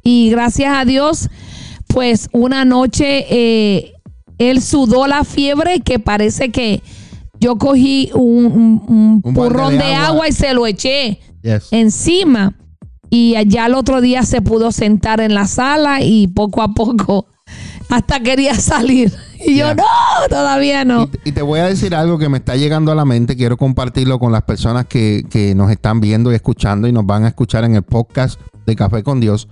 Y 0.04 0.30
gracias 0.30 0.74
a 0.78 0.86
Dios, 0.86 1.30
pues 1.88 2.30
una 2.32 2.66
noche 2.66 3.26
eh, 3.30 3.94
él 4.38 4.62
sudó 4.62 5.08
la 5.08 5.24
fiebre 5.24 5.80
que 5.80 6.00
parece 6.00 6.52
que 6.52 6.82
yo 7.40 7.58
cogí 7.58 8.12
un, 8.14 8.82
un- 8.88 9.22
de 9.22 9.78
de, 9.78 9.94
agua. 9.94 10.08
agua 10.08 10.28
y 10.30 10.32
se 10.32 10.54
lo 10.54 10.66
eché 10.68 11.20
Yes. 11.42 11.68
encima. 11.72 12.58
Y 13.10 13.36
allá 13.36 13.68
el 13.68 13.76
otro 13.76 14.02
día 14.02 14.24
se 14.24 14.42
pudo 14.42 14.72
sentar 14.72 15.22
en 15.22 15.34
la 15.36 15.46
sala 15.48 16.02
y 16.02 16.28
poco 16.28 16.62
a 16.64 16.74
poco 16.74 17.28
hasta 17.90 18.20
quería 18.20 18.56
salir. 18.56 19.14
Y 19.46 19.58
yo, 19.58 19.76
no, 19.76 19.84
todavía 20.30 20.86
no. 20.86 21.04
Y, 21.04 21.08
te- 21.08 21.20
y 21.26 21.32
te 21.34 21.42
voy 21.42 21.60
a 21.60 21.66
decir 21.68 21.94
algo 21.96 22.18
que 22.18 22.30
me 22.30 22.38
está 22.38 22.56
llegando 22.56 22.92
a 22.92 22.96
la 22.96 23.06
mente. 23.06 23.36
Quiero 23.36 23.58
compartirlo 23.58 24.18
con 24.20 24.32
las 24.32 24.44
personas 24.44 24.86
que, 24.88 25.24
que 25.30 25.54
nos 25.56 25.70
están 25.72 26.00
viendo 26.00 26.32
y 26.32 26.36
escuchando 26.36 26.88
y 26.88 26.92
nos 26.92 27.06
van 27.06 27.26
a 27.26 27.28
escuchar 27.28 27.64
en 27.64 27.76
el 27.76 27.84
podcast 27.84 28.40
de 28.66 28.76
Café 28.76 29.04
con 29.04 29.20
Dios. 29.20 29.48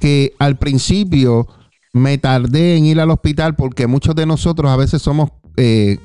Que 0.00 0.34
al 0.38 0.56
principio 0.58 1.46
me 1.92 2.18
tardé 2.18 2.76
en 2.76 2.84
ir 2.86 3.00
al 3.00 3.10
hospital 3.10 3.54
porque 3.54 3.86
muchos 3.86 4.14
de 4.14 4.26
nosotros 4.26 4.70
a 4.70 4.76
veces 4.76 5.00
somos 5.00 5.30
eh, 5.56 5.98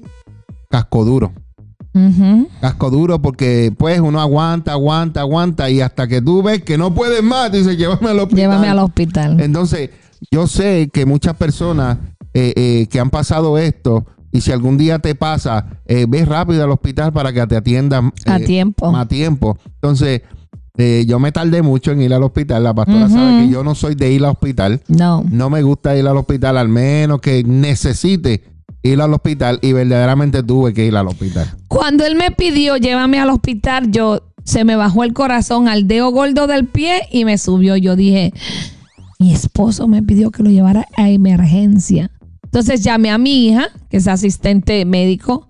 cascoduros. 0.70 1.32
Ujú. 1.94 2.48
Casco 2.62 2.92
duro 2.92 3.20
porque 3.20 3.74
pues 3.76 4.00
uno 4.00 4.22
aguanta, 4.22 4.74
aguanta, 4.74 5.22
aguanta 5.22 5.70
y 5.72 5.82
hasta 5.82 6.08
que 6.08 6.22
tú 6.22 6.44
ves 6.44 6.64
que 6.64 6.78
no 6.78 6.94
puedes 6.94 7.24
más, 7.24 7.52
dice 7.52 7.76
llévame 7.76 8.10
al 8.12 8.20
hospital. 8.20 8.38
Llévame 8.38 8.70
al 8.70 8.80
hospital. 8.80 9.42
Entonces, 9.42 9.90
yo 10.32 10.48
sé 10.48 10.90
que 10.92 11.06
muchas 11.06 11.36
personas 11.36 11.98
eh, 12.34 12.54
eh, 12.56 12.88
que 12.90 13.00
han 13.00 13.10
pasado 13.10 13.58
esto, 13.58 14.06
y 14.32 14.42
si 14.42 14.52
algún 14.52 14.78
día 14.78 15.00
te 15.00 15.16
pasa, 15.16 15.66
eh, 15.86 16.06
ves 16.08 16.28
rápido 16.28 16.64
al 16.64 16.70
hospital 16.72 17.12
para 17.12 17.34
que 17.34 17.46
te 17.48 17.58
atiendan 17.58 18.14
A 18.26 18.38
eh, 18.38 18.46
tiempo. 18.46 18.96
a 18.96 19.08
tiempo. 19.08 19.58
Entonces, 19.66 20.22
yo 21.08 21.20
me 21.20 21.34
tardé 21.34 21.62
mucho 21.62 21.92
en 21.92 22.02
ir 22.02 22.14
al 22.14 22.24
hospital. 22.24 22.64
La 22.64 22.74
pastora 22.74 23.10
sabe 23.10 23.42
que 23.42 23.52
yo 23.52 23.66
no 23.66 23.76
soy 23.76 23.96
de 23.96 24.14
ir 24.14 24.24
al 24.24 24.32
hospital. 24.32 24.80
No. 24.88 25.26
No 25.30 25.50
me 25.50 25.62
gusta 25.62 25.98
ir 25.98 26.08
al 26.08 26.16
hospital, 26.16 26.58
al 26.58 26.70
menos 26.70 27.20
que 27.20 27.44
necesite 27.44 28.44
ir 28.82 29.02
al 29.02 29.14
hospital 29.14 29.60
y 29.62 29.74
verdaderamente 29.74 30.42
tuve 30.42 30.74
que 30.74 30.86
ir 30.86 30.96
al 30.96 31.08
hospital. 31.08 31.48
Cuando 31.68 32.06
él 32.06 32.16
me 32.16 32.32
pidió 32.32 32.78
llévame 32.78 33.20
al 33.20 33.30
hospital, 33.30 33.92
yo 33.92 34.22
se 34.46 34.64
me 34.64 34.76
bajó 34.76 35.04
el 35.04 35.14
corazón 35.14 35.68
al 35.68 35.88
dedo 35.88 36.12
gordo 36.12 36.48
del 36.48 36.66
pie 36.66 37.02
y 37.12 37.26
me 37.26 37.38
subió. 37.38 37.76
Yo 37.76 37.96
dije, 37.96 38.34
mi 39.20 39.34
esposo 39.34 39.88
me 39.88 40.02
pidió 40.02 40.32
que 40.32 40.44
lo 40.44 40.50
llevara 40.50 40.88
a 40.96 41.10
emergencia. 41.10 42.10
Entonces 42.44 42.84
llamé 42.84 43.12
a 43.12 43.18
mi 43.18 43.48
hija, 43.48 43.68
que 43.90 43.98
es 43.98 44.08
asistente 44.08 44.84
médico, 44.86 45.48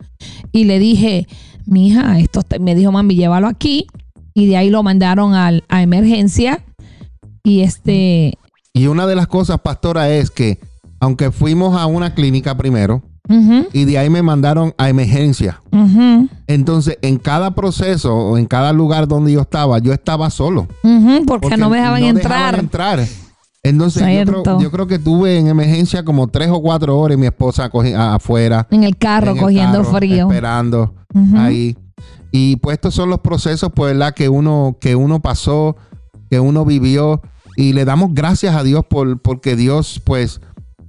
y 0.51 0.65
le 0.65 0.79
dije, 0.79 1.27
mi 1.65 1.87
hija, 1.87 2.19
esto 2.19 2.41
está-". 2.41 2.59
me 2.59 2.75
dijo, 2.75 2.91
mami, 2.91 3.15
llévalo 3.15 3.47
aquí. 3.47 3.87
Y 4.33 4.47
de 4.47 4.57
ahí 4.57 4.69
lo 4.69 4.83
mandaron 4.83 5.33
al, 5.33 5.63
a 5.69 5.83
emergencia. 5.83 6.63
Y 7.43 7.61
este, 7.61 8.33
Y 8.73 8.87
una 8.87 9.05
de 9.07 9.15
las 9.15 9.27
cosas, 9.27 9.59
pastora, 9.61 10.09
es 10.09 10.31
que 10.31 10.59
aunque 10.99 11.31
fuimos 11.31 11.79
a 11.79 11.85
una 11.85 12.13
clínica 12.13 12.57
primero 12.57 13.01
y 13.73 13.85
de 13.85 13.97
ahí 13.99 14.09
me 14.09 14.23
mandaron 14.23 14.73
a 14.79 14.89
emergencia, 14.89 15.61
entonces 16.47 16.97
en 17.03 17.19
cada 17.19 17.53
proceso 17.53 18.15
o 18.15 18.37
en 18.39 18.47
cada 18.47 18.73
lugar 18.73 19.07
donde 19.07 19.31
yo 19.31 19.41
estaba, 19.41 19.77
yo 19.77 19.93
estaba 19.93 20.31
solo. 20.31 20.67
porque, 21.27 21.55
no 21.55 21.69
me 21.69 21.77
dejaban 21.77 22.03
entrar. 22.03 22.59
entrar. 22.59 23.05
Entonces 23.63 24.01
yo 24.01 24.41
creo, 24.41 24.59
yo 24.59 24.71
creo 24.71 24.87
que 24.87 24.99
tuve 24.99 25.37
en 25.37 25.47
emergencia 25.47 26.03
como 26.03 26.27
tres 26.27 26.49
o 26.49 26.61
cuatro 26.61 26.97
horas 26.97 27.17
y 27.17 27.19
mi 27.19 27.27
esposa 27.27 27.69
afuera. 28.13 28.67
En 28.71 28.83
el 28.83 28.97
carro, 28.97 29.31
en 29.31 29.37
el 29.37 29.43
cogiendo 29.43 29.79
carro, 29.83 29.97
frío. 29.97 30.27
Esperando 30.27 30.95
ahí. 31.35 31.77
Y 32.31 32.55
pues 32.57 32.75
estos 32.75 32.93
son 32.93 33.09
los 33.09 33.19
procesos, 33.19 33.71
pues, 33.75 33.93
¿verdad? 33.93 34.13
Que 34.13 34.29
uno, 34.29 34.77
que 34.79 34.95
uno 34.95 35.19
pasó, 35.21 35.75
que 36.29 36.39
uno 36.39 36.63
vivió. 36.63 37.21
Y 37.57 37.73
le 37.73 37.83
damos 37.83 38.13
gracias 38.13 38.55
a 38.55 38.63
Dios 38.63 38.85
por, 38.89 39.21
porque 39.21 39.55
Dios, 39.55 40.01
pues, 40.05 40.39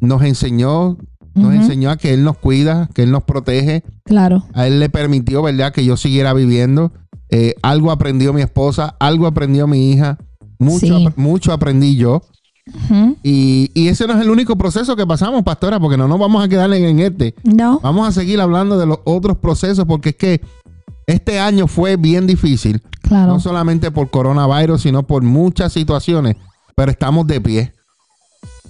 nos 0.00 0.22
enseñó, 0.22 0.96
nos 1.34 1.54
enseñó 1.54 1.90
a 1.90 1.96
que 1.96 2.12
Él 2.14 2.22
nos 2.22 2.36
cuida, 2.38 2.88
que 2.94 3.02
Él 3.02 3.10
nos 3.10 3.24
protege. 3.24 3.82
Claro. 4.04 4.44
A 4.52 4.66
Él 4.66 4.78
le 4.78 4.88
permitió, 4.90 5.42
¿verdad? 5.42 5.72
Que 5.72 5.84
yo 5.84 5.96
siguiera 5.96 6.32
viviendo. 6.34 6.92
Eh, 7.30 7.54
algo 7.62 7.90
aprendió 7.90 8.32
mi 8.32 8.42
esposa, 8.42 8.94
algo 9.00 9.26
aprendió 9.26 9.66
mi 9.66 9.90
hija. 9.90 10.18
Mucho, 10.58 10.78
Sí. 10.86 11.08
mucho 11.16 11.52
aprendí 11.52 11.96
yo. 11.96 12.22
Y, 13.22 13.70
y 13.74 13.88
ese 13.88 14.06
no 14.06 14.14
es 14.14 14.20
el 14.20 14.30
único 14.30 14.56
proceso 14.56 14.94
que 14.96 15.06
pasamos, 15.06 15.42
pastora, 15.42 15.80
porque 15.80 15.96
no 15.96 16.06
nos 16.08 16.18
vamos 16.18 16.44
a 16.44 16.48
quedar 16.48 16.72
en, 16.72 16.84
en 16.84 17.00
este. 17.00 17.34
No. 17.42 17.80
Vamos 17.80 18.06
a 18.08 18.12
seguir 18.12 18.40
hablando 18.40 18.78
de 18.78 18.86
los 18.86 18.98
otros 19.04 19.38
procesos 19.38 19.84
porque 19.86 20.10
es 20.10 20.16
que 20.16 20.40
este 21.06 21.40
año 21.40 21.66
fue 21.66 21.96
bien 21.96 22.26
difícil, 22.26 22.82
Claro. 23.02 23.32
no 23.32 23.40
solamente 23.40 23.90
por 23.90 24.10
coronavirus, 24.10 24.82
sino 24.82 25.04
por 25.06 25.22
muchas 25.22 25.72
situaciones, 25.72 26.36
pero 26.76 26.90
estamos 26.92 27.26
de 27.26 27.40
pie 27.40 27.72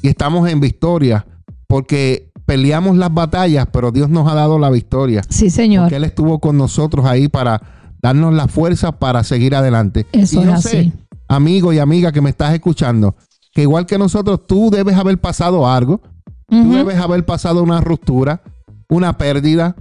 y 0.01 0.09
estamos 0.09 0.49
en 0.49 0.61
victoria 0.61 1.27
porque 1.67 2.31
peleamos 2.47 2.97
las 2.97 3.13
batallas, 3.13 3.67
pero 3.71 3.93
Dios 3.93 4.09
nos 4.09 4.27
ha 4.31 4.35
dado 4.35 4.59
la 4.59 4.71
victoria, 4.71 5.23
Sí, 5.29 5.51
señor. 5.51 5.85
porque 5.85 5.97
Él 5.97 6.05
estuvo 6.05 6.39
con 6.39 6.57
nosotros 6.57 7.05
ahí 7.05 7.29
para 7.29 7.61
darnos 8.01 8.33
la 8.33 8.49
fuerza 8.49 8.93
para 8.99 9.23
seguir 9.25 9.55
adelante. 9.55 10.07
Eso 10.13 10.41
y 10.41 10.45
yo 10.47 10.55
es 10.55 10.63
sé, 10.63 10.79
así. 10.79 10.93
amigo 11.29 11.73
y 11.75 11.79
amiga 11.79 12.11
que 12.13 12.23
me 12.23 12.31
estás 12.31 12.55
escuchando, 12.55 13.15
que 13.53 13.63
igual 13.63 13.87
que 13.87 13.99
nosotros, 13.99 14.47
tú 14.47 14.71
debes 14.71 14.97
haber 14.97 15.19
pasado 15.19 15.69
algo, 15.69 16.01
tú 16.49 16.57
debes 16.73 16.97
haber 16.99 17.25
pasado 17.25 17.63
una 17.63 17.81
ruptura, 17.81 18.43
una 18.89 19.17
pérdida, 19.19 19.77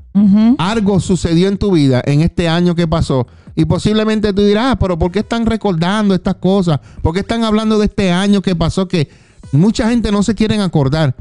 algo 0.59 0.99
sucedió 0.99 1.47
en 1.47 1.57
tu 1.57 1.71
vida 1.71 2.01
en 2.05 2.21
este 2.21 2.47
año 2.47 2.75
que 2.75 2.87
pasó. 2.87 3.25
Y 3.55 3.65
posiblemente 3.65 4.33
tú 4.33 4.43
dirás, 4.43 4.73
"Ah, 4.73 4.79
pero 4.79 4.97
¿por 4.99 5.11
qué 5.11 5.19
están 5.19 5.45
recordando 5.45 6.13
estas 6.13 6.35
cosas? 6.35 6.79
¿Por 7.01 7.13
qué 7.13 7.21
están 7.21 7.43
hablando 7.43 7.79
de 7.79 7.85
este 7.85 8.11
año 8.11 8.41
que 8.41 8.55
pasó 8.55 8.87
que 8.87 9.09
mucha 9.51 9.89
gente 9.89 10.11
no 10.11 10.21
se 10.23 10.35
quieren 10.35 10.61
acordar? 10.61 11.15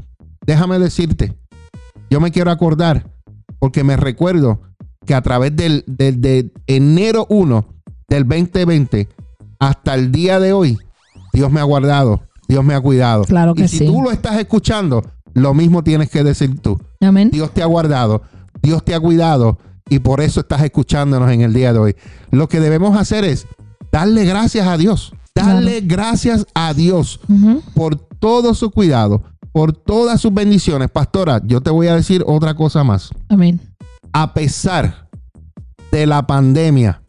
Déjame 0.45 0.77
decirte, 0.79 1.35
yo 2.09 2.19
me 2.19 2.31
quiero 2.31 2.51
acordar 2.51 3.09
porque 3.59 3.83
me 3.83 3.97
recuerdo 3.97 4.61
que 5.05 5.15
a 5.15 5.21
través 5.21 5.55
del, 5.55 5.83
del- 5.87 6.21
de 6.21 6.51
enero 6.67 7.25
1 7.29 7.65
del 8.07 8.27
2020 8.27 9.07
hasta 9.59 9.95
el 9.95 10.11
día 10.11 10.39
de 10.39 10.53
hoy, 10.53 10.77
Dios 11.33 11.51
me 11.51 11.59
ha 11.59 11.63
guardado, 11.63 12.21
Dios 12.49 12.65
me 12.65 12.73
ha 12.73 12.81
cuidado. 12.81 13.23
Claro 13.25 13.53
que 13.53 13.65
y 13.65 13.67
si 13.67 13.77
sí. 13.77 13.85
tú 13.85 14.01
lo 14.01 14.11
estás 14.11 14.37
escuchando, 14.39 15.05
lo 15.35 15.53
mismo 15.53 15.83
tienes 15.83 16.09
que 16.09 16.23
decir 16.23 16.59
tú. 16.59 16.79
Amén. 16.99 17.29
Dios 17.31 17.53
te 17.53 17.61
ha 17.61 17.67
guardado, 17.67 18.23
Dios 18.61 18.83
te 18.83 18.95
ha 18.95 18.99
cuidado 18.99 19.59
y 19.87 19.99
por 19.99 20.19
eso 20.19 20.39
estás 20.39 20.63
escuchándonos 20.63 21.31
en 21.31 21.41
el 21.41 21.53
día 21.53 21.71
de 21.73 21.79
hoy. 21.79 21.95
Lo 22.31 22.49
que 22.49 22.59
debemos 22.59 22.97
hacer 22.97 23.23
es 23.23 23.45
darle 23.91 24.25
gracias 24.25 24.67
a 24.67 24.77
Dios, 24.77 25.13
darle 25.35 25.81
gracias 25.81 26.47
a 26.55 26.73
Dios 26.73 27.19
por 27.75 27.95
todo 27.95 28.55
su 28.55 28.71
cuidado, 28.71 29.21
por 29.51 29.71
todas 29.71 30.19
sus 30.19 30.33
bendiciones. 30.33 30.89
Pastora, 30.89 31.41
yo 31.45 31.61
te 31.61 31.69
voy 31.69 31.87
a 31.87 31.95
decir 31.95 32.23
otra 32.25 32.55
cosa 32.55 32.83
más. 32.83 33.11
Amén. 33.29 33.61
A 34.11 34.33
pesar 34.33 35.07
de 35.91 36.07
la 36.07 36.25
pandemia 36.25 37.03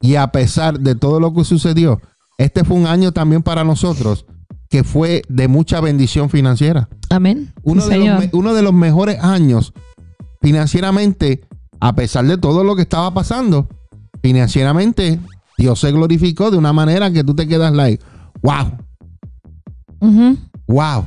y 0.00 0.14
a 0.14 0.28
pesar 0.28 0.80
de 0.80 0.94
todo 0.94 1.20
lo 1.20 1.34
que 1.34 1.44
sucedió, 1.44 2.00
este 2.38 2.64
fue 2.64 2.78
un 2.78 2.86
año 2.86 3.12
también 3.12 3.42
para 3.42 3.62
nosotros 3.62 4.24
que 4.68 4.84
fue 4.84 5.22
de 5.28 5.48
mucha 5.48 5.80
bendición 5.80 6.28
financiera 6.30 6.88
Amén. 7.10 7.52
uno, 7.62 7.82
Sí, 7.82 7.90
de 7.90 7.96
los, 7.98 8.04
señor. 8.06 8.20
me- 8.20 8.30
uno 8.32 8.54
de 8.54 8.62
los 8.62 8.72
mejores 8.74 9.22
años 9.22 9.72
financieramente, 10.42 11.42
a 11.80 11.94
pesar 11.94 12.24
de 12.26 12.38
todo 12.38 12.62
lo 12.64 12.76
que 12.76 12.82
estaba 12.82 13.12
pasando, 13.14 13.68
financieramente, 14.22 15.20
Dios 15.58 15.80
se 15.80 15.90
glorificó 15.92 16.50
de 16.50 16.56
una 16.58 16.72
manera 16.72 17.10
que 17.10 17.24
tú 17.24 17.34
te 17.34 17.46
quedas 17.48 17.72
like, 17.72 18.02
wow, 18.42 18.72
wow, 20.66 21.04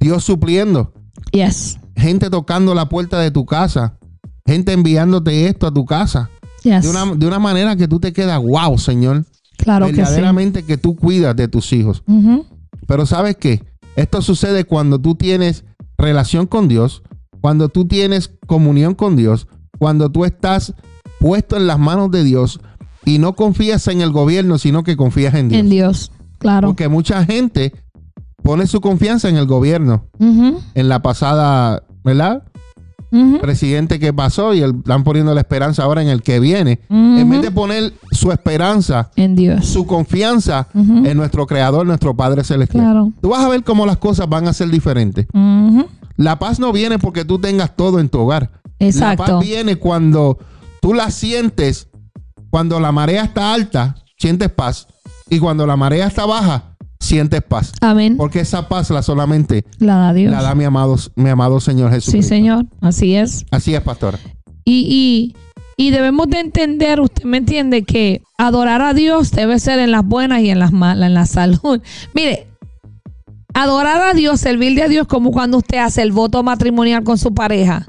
Dios 0.00 0.24
supliendo, 0.24 0.92
Yes. 1.32 1.78
gente 1.96 2.30
tocando 2.30 2.74
la 2.74 2.88
puerta 2.88 3.18
de 3.20 3.30
tu 3.30 3.44
casa, 3.46 3.98
gente 4.46 4.72
enviándote 4.72 5.46
esto 5.46 5.66
a 5.66 5.72
tu 5.74 5.84
casa, 5.84 6.30
Yes. 6.62 6.82
de 6.82 6.90
una, 6.90 7.14
de 7.14 7.26
una 7.26 7.38
manera 7.38 7.76
que 7.76 7.86
tú 7.88 8.00
te 8.00 8.12
quedas, 8.12 8.40
wow, 8.42 8.76
Señor, 8.78 9.24
claro 9.58 9.86
que 9.86 9.92
sí. 9.92 9.98
verdaderamente 9.98 10.64
que 10.64 10.76
tú 10.78 10.96
cuidas 10.96 11.36
de 11.36 11.48
tus 11.48 11.72
hijos. 11.72 12.02
Ujú. 12.06 12.46
Pero 12.90 13.06
sabes 13.06 13.36
qué? 13.36 13.62
Esto 13.94 14.20
sucede 14.20 14.64
cuando 14.64 14.98
tú 14.98 15.14
tienes 15.14 15.64
relación 15.96 16.48
con 16.48 16.66
Dios, 16.66 17.04
cuando 17.40 17.68
tú 17.68 17.86
tienes 17.86 18.32
comunión 18.48 18.96
con 18.96 19.14
Dios, 19.14 19.46
cuando 19.78 20.10
tú 20.10 20.24
estás 20.24 20.74
puesto 21.20 21.56
en 21.56 21.68
las 21.68 21.78
manos 21.78 22.10
de 22.10 22.24
Dios 22.24 22.58
y 23.04 23.20
no 23.20 23.36
confías 23.36 23.86
en 23.86 24.00
el 24.00 24.10
gobierno, 24.10 24.58
sino 24.58 24.82
que 24.82 24.96
confías 24.96 25.34
en 25.34 25.50
Dios. 25.50 25.60
En 25.60 25.70
Dios. 25.70 26.10
Claro. 26.38 26.66
Porque 26.66 26.88
mucha 26.88 27.24
gente 27.24 27.72
pone 28.42 28.66
su 28.66 28.80
confianza 28.80 29.28
en 29.28 29.36
el 29.36 29.46
gobierno, 29.46 30.08
en 30.18 30.88
la 30.88 31.00
pasada, 31.00 31.84
¿verdad? 32.02 32.42
Presidente 33.40 33.98
que 33.98 34.12
pasó 34.12 34.54
y 34.54 34.60
el- 34.60 34.76
están 34.76 35.02
poniendo 35.04 35.34
la 35.34 35.40
esperanza 35.40 35.82
ahora 35.82 36.02
en 36.02 36.08
el 36.08 36.22
que 36.22 36.38
viene. 36.40 36.80
En 36.88 37.28
vez 37.28 37.42
de 37.42 37.50
poner 37.50 37.92
su 38.12 38.30
esperanza, 38.32 39.10
En 39.16 39.34
Dios. 39.34 39.66
su 39.66 39.86
confianza 39.86 40.68
en 40.74 41.16
nuestro 41.16 41.46
Creador, 41.46 41.86
nuestro 41.86 42.14
Padre 42.16 42.44
Celestial. 42.44 42.84
Claro. 42.84 43.12
Tú 43.20 43.30
vas 43.30 43.44
a 43.44 43.48
ver 43.48 43.64
cómo 43.64 43.86
las 43.86 43.96
cosas 43.96 44.28
van 44.28 44.46
a 44.46 44.52
ser 44.52 44.68
diferentes. 44.68 45.26
La 46.16 46.38
paz 46.38 46.60
no 46.60 46.72
viene 46.72 46.98
porque 46.98 47.24
tú 47.24 47.38
tengas 47.38 47.74
todo 47.76 47.98
en 47.98 48.08
tu 48.08 48.18
hogar. 48.20 48.50
La 48.78 49.16
paz 49.16 49.28
viene 49.40 49.76
cuando 49.76 50.38
tú 50.80 50.94
la 50.94 51.10
sientes, 51.10 51.88
cuando 52.50 52.78
la 52.80 52.92
marea 52.92 53.24
está 53.24 53.52
alta, 53.54 53.96
sientes 54.18 54.50
paz. 54.50 54.86
Y 55.28 55.38
cuando 55.38 55.66
la 55.66 55.76
marea 55.76 56.06
está 56.06 56.26
baja, 56.26 56.69
sientes 57.00 57.42
paz. 57.42 57.72
Amén. 57.80 58.16
Porque 58.16 58.40
esa 58.40 58.68
paz 58.68 58.90
la 58.90 59.02
solamente 59.02 59.64
La 59.78 59.96
da 59.96 60.12
Dios. 60.12 60.30
la 60.32 60.42
da 60.42 60.54
mi 60.54 60.64
amado, 60.64 60.96
mi 61.16 61.28
amado 61.30 61.58
Señor 61.60 61.90
Jesús. 61.90 62.12
sí, 62.12 62.22
Señor. 62.22 62.66
Así 62.80 63.16
es. 63.16 63.44
Así 63.50 63.74
es, 63.74 63.80
pastora. 63.80 64.18
Y, 64.64 65.34
y, 65.76 65.82
y 65.82 65.90
debemos 65.90 66.28
de 66.28 66.40
entender, 66.40 67.00
usted 67.00 67.24
me 67.24 67.38
entiende, 67.38 67.82
que 67.82 68.22
adorar 68.38 68.82
a 68.82 68.92
Dios 68.94 69.30
debe 69.32 69.58
ser 69.58 69.78
en 69.78 69.90
las 69.90 70.04
buenas 70.04 70.40
y 70.42 70.50
en 70.50 70.58
las 70.58 70.72
malas, 70.72 71.06
en 71.08 71.14
la 71.14 71.26
salud. 71.26 71.80
Mire, 72.14 72.46
adorar 73.54 74.00
a 74.02 74.14
Dios, 74.14 74.40
servirle 74.40 74.82
a 74.82 74.88
Dios 74.88 75.06
como 75.06 75.30
cuando 75.32 75.58
usted 75.58 75.78
hace 75.78 76.02
el 76.02 76.12
voto 76.12 76.42
matrimonial 76.42 77.02
con 77.02 77.18
su 77.18 77.34
pareja. 77.34 77.86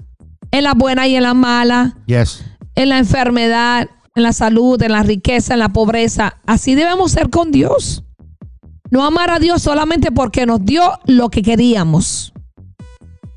En 0.51 0.63
las 0.63 0.75
buenas 0.75 1.08
y 1.08 1.15
en 1.15 1.24
las 1.24 1.36
malas, 1.36 1.94
Yes. 2.08 2.44
en 2.75 2.89
la 2.89 2.98
enfermedad, 2.98 3.89
en 4.15 4.24
la 4.24 4.34
salud, 4.34 4.82
en 4.82 4.91
la 4.91 5.03
riqueza, 5.03 5.53
en 5.53 5.60
la 5.60 5.70
pobreza. 5.70 6.38
Así 6.46 6.75
debemos 6.75 7.12
ser 7.12 7.30
con 7.30 7.51
Dios. 7.51 8.03
No 8.91 9.03
amar 9.05 9.31
a 9.31 9.39
Dios 9.39 9.62
solamente 9.62 10.12
porque 10.12 10.45
nos 10.45 10.63
dio 10.63 10.83
lo 11.05 11.29
que 11.29 11.41
queríamos, 11.41 12.33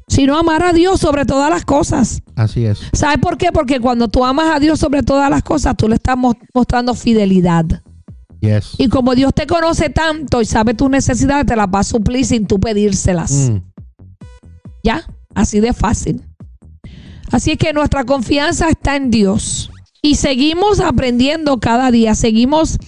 sino 0.08 0.36
amar 0.36 0.62
a 0.64 0.72
Dios 0.72 1.00
sobre 1.00 1.24
todas 1.24 1.48
las 1.50 1.64
cosas. 1.64 2.22
Así 2.36 2.64
es. 2.66 2.80
¿Sabes 2.92 3.18
por 3.18 3.38
qué? 3.38 3.52
Porque 3.52 3.78
cuando 3.80 4.08
tú 4.08 4.24
amas 4.24 4.54
a 4.54 4.58
Dios 4.58 4.80
sobre 4.80 5.02
todas 5.02 5.30
las 5.30 5.42
cosas, 5.42 5.76
tú 5.76 5.88
le 5.88 5.94
estás 5.94 6.16
mos- 6.16 6.34
mostrando 6.52 6.94
fidelidad. 6.94 7.64
Yes. 8.40 8.74
Y 8.78 8.88
como 8.88 9.14
Dios 9.14 9.32
te 9.32 9.46
conoce 9.46 9.88
tanto 9.90 10.42
y 10.42 10.44
sabe 10.44 10.74
tus 10.74 10.90
necesidades, 10.90 11.46
te 11.46 11.56
las 11.56 11.68
va 11.68 11.78
a 11.78 11.84
suplir 11.84 12.26
sin 12.26 12.46
tú 12.46 12.58
pedírselas. 12.60 13.30
Mm. 13.32 13.56
¿Ya? 14.82 15.06
Así 15.34 15.60
de 15.60 15.72
fácil. 15.72 16.22
Así 17.30 17.52
es 17.52 17.58
que 17.58 17.72
nuestra 17.72 18.04
confianza 18.04 18.68
está 18.68 18.96
en 18.96 19.10
Dios. 19.10 19.70
Y 20.02 20.16
seguimos 20.16 20.80
aprendiendo 20.80 21.58
cada 21.58 21.90
día, 21.90 22.14
seguimos 22.14 22.78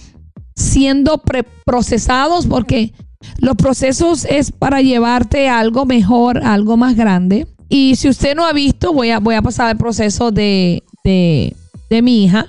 siendo 0.57 1.21
procesados 1.65 2.47
porque 2.47 2.93
los 3.37 3.55
procesos 3.55 4.25
es 4.25 4.51
para 4.51 4.81
llevarte 4.81 5.47
a 5.49 5.59
algo 5.59 5.85
mejor, 5.85 6.43
a 6.43 6.53
algo 6.53 6.75
más 6.75 6.95
grande. 6.95 7.47
Y 7.69 7.95
si 7.95 8.09
usted 8.09 8.35
no 8.35 8.45
ha 8.45 8.53
visto, 8.53 8.91
voy 8.91 9.11
a, 9.11 9.19
voy 9.19 9.35
a 9.35 9.41
pasar 9.41 9.69
el 9.69 9.77
proceso 9.77 10.31
de, 10.31 10.83
de, 11.03 11.55
de 11.89 12.01
mi 12.01 12.23
hija, 12.23 12.45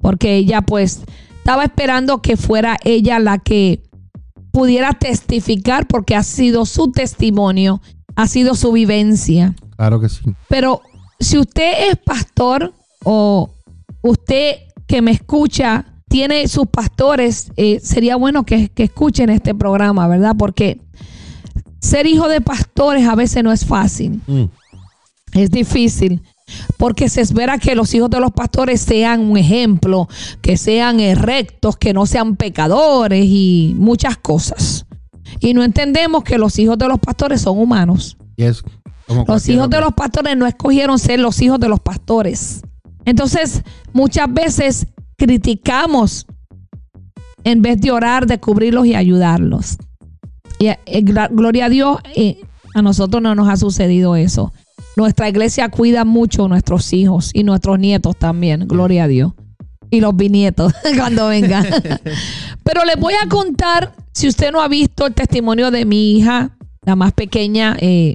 porque 0.00 0.36
ella 0.36 0.62
pues 0.62 1.02
estaba 1.38 1.64
esperando 1.64 2.22
que 2.22 2.36
fuera 2.36 2.76
ella 2.84 3.18
la 3.18 3.38
que 3.38 3.82
pudiera 4.50 4.94
testificar 4.94 5.86
porque 5.86 6.16
ha 6.16 6.22
sido 6.22 6.64
su 6.64 6.92
testimonio, 6.92 7.82
ha 8.16 8.26
sido 8.26 8.54
su 8.54 8.72
vivencia. 8.72 9.54
Claro 9.76 10.00
que 10.00 10.08
sí. 10.08 10.22
Pero 10.48 10.80
si 11.20 11.38
usted 11.38 11.90
es 11.90 11.96
pastor 11.98 12.72
o 13.04 13.50
usted 14.02 14.56
que 14.86 15.02
me 15.02 15.10
escucha 15.10 15.97
tiene 16.08 16.48
sus 16.48 16.66
pastores, 16.66 17.52
eh, 17.56 17.80
sería 17.82 18.16
bueno 18.16 18.44
que, 18.44 18.68
que 18.70 18.84
escuchen 18.84 19.30
este 19.30 19.54
programa, 19.54 20.08
¿verdad? 20.08 20.34
Porque 20.36 20.80
ser 21.80 22.06
hijo 22.06 22.28
de 22.28 22.40
pastores 22.40 23.06
a 23.06 23.14
veces 23.14 23.44
no 23.44 23.52
es 23.52 23.64
fácil. 23.64 24.20
Mm. 24.26 24.44
Es 25.34 25.50
difícil. 25.50 26.22
Porque 26.78 27.10
se 27.10 27.20
espera 27.20 27.58
que 27.58 27.74
los 27.74 27.92
hijos 27.94 28.08
de 28.08 28.20
los 28.20 28.32
pastores 28.32 28.80
sean 28.80 29.20
un 29.20 29.36
ejemplo, 29.36 30.08
que 30.40 30.56
sean 30.56 30.98
rectos, 31.16 31.76
que 31.76 31.92
no 31.92 32.06
sean 32.06 32.36
pecadores 32.36 33.26
y 33.26 33.74
muchas 33.76 34.16
cosas. 34.16 34.86
Y 35.40 35.52
no 35.52 35.62
entendemos 35.62 36.24
que 36.24 36.38
los 36.38 36.58
hijos 36.58 36.78
de 36.78 36.88
los 36.88 36.98
pastores 36.98 37.42
son 37.42 37.58
humanos. 37.58 38.16
Yes. 38.36 38.64
Los 39.26 39.48
hijos 39.48 39.68
de 39.68 39.80
los 39.80 39.92
pastores 39.92 40.36
no 40.36 40.46
escogieron 40.46 40.98
ser 40.98 41.20
los 41.20 41.40
hijos 41.42 41.60
de 41.60 41.68
los 41.68 41.80
pastores. 41.80 42.62
Entonces, 43.04 43.62
muchas 43.92 44.32
veces 44.32 44.86
criticamos 45.18 46.26
en 47.44 47.60
vez 47.62 47.80
de 47.80 47.90
orar, 47.90 48.26
de 48.26 48.38
cubrirlos 48.38 48.86
y 48.86 48.94
ayudarlos. 48.94 49.76
Y 50.58 50.68
eh, 50.68 50.78
gra- 51.02 51.28
gloria 51.30 51.66
a 51.66 51.68
Dios, 51.68 51.98
eh, 52.16 52.40
a 52.74 52.82
nosotros 52.82 53.22
no 53.22 53.34
nos 53.34 53.48
ha 53.48 53.56
sucedido 53.56 54.16
eso. 54.16 54.52
Nuestra 54.96 55.28
iglesia 55.28 55.68
cuida 55.68 56.04
mucho 56.04 56.46
a 56.46 56.48
nuestros 56.48 56.92
hijos 56.92 57.30
y 57.34 57.44
nuestros 57.44 57.78
nietos 57.78 58.16
también, 58.16 58.66
gloria 58.66 59.04
a 59.04 59.08
Dios. 59.08 59.32
Y 59.90 60.00
los 60.00 60.16
bisnietos 60.16 60.72
cuando 60.96 61.28
vengan. 61.28 61.66
Pero 62.64 62.84
les 62.84 62.96
voy 62.98 63.14
a 63.22 63.28
contar, 63.28 63.94
si 64.12 64.28
usted 64.28 64.50
no 64.52 64.60
ha 64.60 64.68
visto 64.68 65.06
el 65.06 65.14
testimonio 65.14 65.70
de 65.70 65.84
mi 65.84 66.12
hija, 66.16 66.56
la 66.84 66.96
más 66.96 67.12
pequeña, 67.12 67.76
eh, 67.80 68.14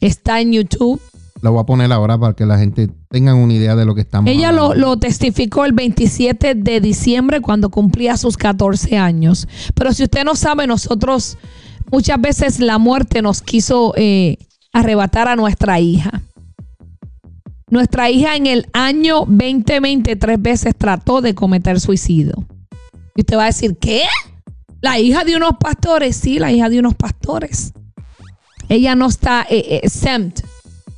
está 0.00 0.40
en 0.40 0.52
YouTube. 0.52 1.00
Lo 1.42 1.50
voy 1.50 1.60
a 1.60 1.64
poner 1.64 1.92
ahora 1.92 2.16
para 2.16 2.34
que 2.34 2.46
la 2.46 2.56
gente 2.56 2.88
tenga 3.10 3.34
una 3.34 3.52
idea 3.52 3.74
de 3.74 3.84
lo 3.84 3.96
que 3.96 4.00
estamos 4.02 4.30
Ella 4.30 4.50
hablando. 4.50 4.74
lo 4.76 4.96
testificó 4.96 5.64
el 5.64 5.72
27 5.72 6.54
de 6.54 6.80
diciembre 6.80 7.40
cuando 7.40 7.68
cumplía 7.68 8.16
sus 8.16 8.36
14 8.36 8.96
años. 8.96 9.48
Pero 9.74 9.92
si 9.92 10.04
usted 10.04 10.24
no 10.24 10.36
sabe, 10.36 10.68
nosotros 10.68 11.36
muchas 11.90 12.20
veces 12.20 12.60
la 12.60 12.78
muerte 12.78 13.22
nos 13.22 13.42
quiso 13.42 13.92
eh, 13.96 14.38
arrebatar 14.72 15.26
a 15.26 15.34
nuestra 15.34 15.80
hija. 15.80 16.22
Nuestra 17.68 18.08
hija 18.08 18.36
en 18.36 18.46
el 18.46 18.66
año 18.72 19.24
2020 19.26 20.14
tres 20.14 20.40
veces 20.40 20.76
trató 20.78 21.20
de 21.22 21.34
cometer 21.34 21.80
suicidio. 21.80 22.46
Y 23.16 23.22
usted 23.22 23.36
va 23.36 23.44
a 23.44 23.46
decir, 23.46 23.76
¿qué? 23.80 24.02
¿La 24.80 25.00
hija 25.00 25.24
de 25.24 25.34
unos 25.34 25.54
pastores? 25.58 26.14
Sí, 26.14 26.38
la 26.38 26.52
hija 26.52 26.68
de 26.68 26.78
unos 26.78 26.94
pastores. 26.94 27.72
Ella 28.68 28.94
no 28.94 29.06
está 29.08 29.42
eh, 29.42 29.64
eh, 29.68 29.80
exempt. 29.82 30.42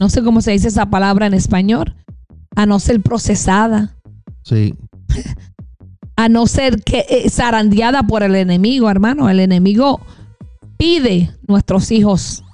No 0.05 0.11
sé 0.11 0.23
cómo 0.23 0.43
se 0.43 0.51
dice 0.51 0.69
esa 0.69 0.91
palabra 0.91 1.27
en 1.27 1.33
español. 1.33 1.97
A 2.55 2.67
no 2.67 2.79
ser 2.79 3.01
procesada. 3.01 3.97
Sí. 4.43 4.75
A 6.17 6.29
no 6.29 6.47
ser 6.47 6.83
que 6.83 7.07
eh, 7.09 7.31
zarandeada 7.31 8.03
por 8.03 8.23
el 8.23 8.35
enemigo, 8.35 8.91
hermano. 8.91 9.31
El 9.31 9.41
enemigo 9.41 10.03
pide 10.77 11.35
nuestros 11.49 11.91
hijos 11.91 12.45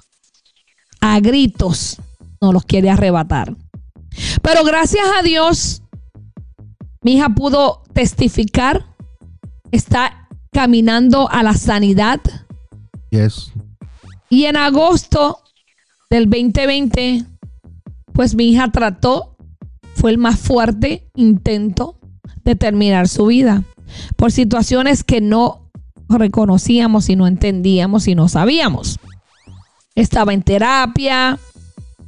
a 1.01 1.19
gritos. 1.19 1.97
No 2.39 2.53
los 2.53 2.63
quiere 2.63 2.89
arrebatar. 2.89 3.53
Pero 4.41 4.63
gracias 4.63 5.03
a 5.19 5.21
Dios, 5.21 5.83
mi 7.01 7.15
hija 7.15 7.35
pudo 7.35 7.83
testificar. 7.93 8.85
Está 9.71 10.29
caminando 10.53 11.29
a 11.29 11.43
la 11.43 11.53
sanidad. 11.55 12.21
Yes. 13.09 13.51
Y 14.29 14.45
en 14.45 14.55
agosto 14.55 15.39
del 16.09 16.29
2020, 16.29 17.25
pues 18.13 18.35
mi 18.35 18.49
hija 18.49 18.71
trató, 18.71 19.35
fue 19.95 20.11
el 20.11 20.17
más 20.17 20.39
fuerte 20.39 21.09
intento 21.15 21.99
de 22.43 22.55
terminar 22.55 23.07
su 23.07 23.27
vida 23.27 23.63
por 24.15 24.31
situaciones 24.31 25.03
que 25.03 25.21
no 25.21 25.69
reconocíamos 26.09 27.09
y 27.09 27.15
no 27.15 27.27
entendíamos 27.27 28.07
y 28.07 28.15
no 28.15 28.27
sabíamos. 28.27 28.99
Estaba 29.95 30.33
en 30.33 30.41
terapia, 30.41 31.39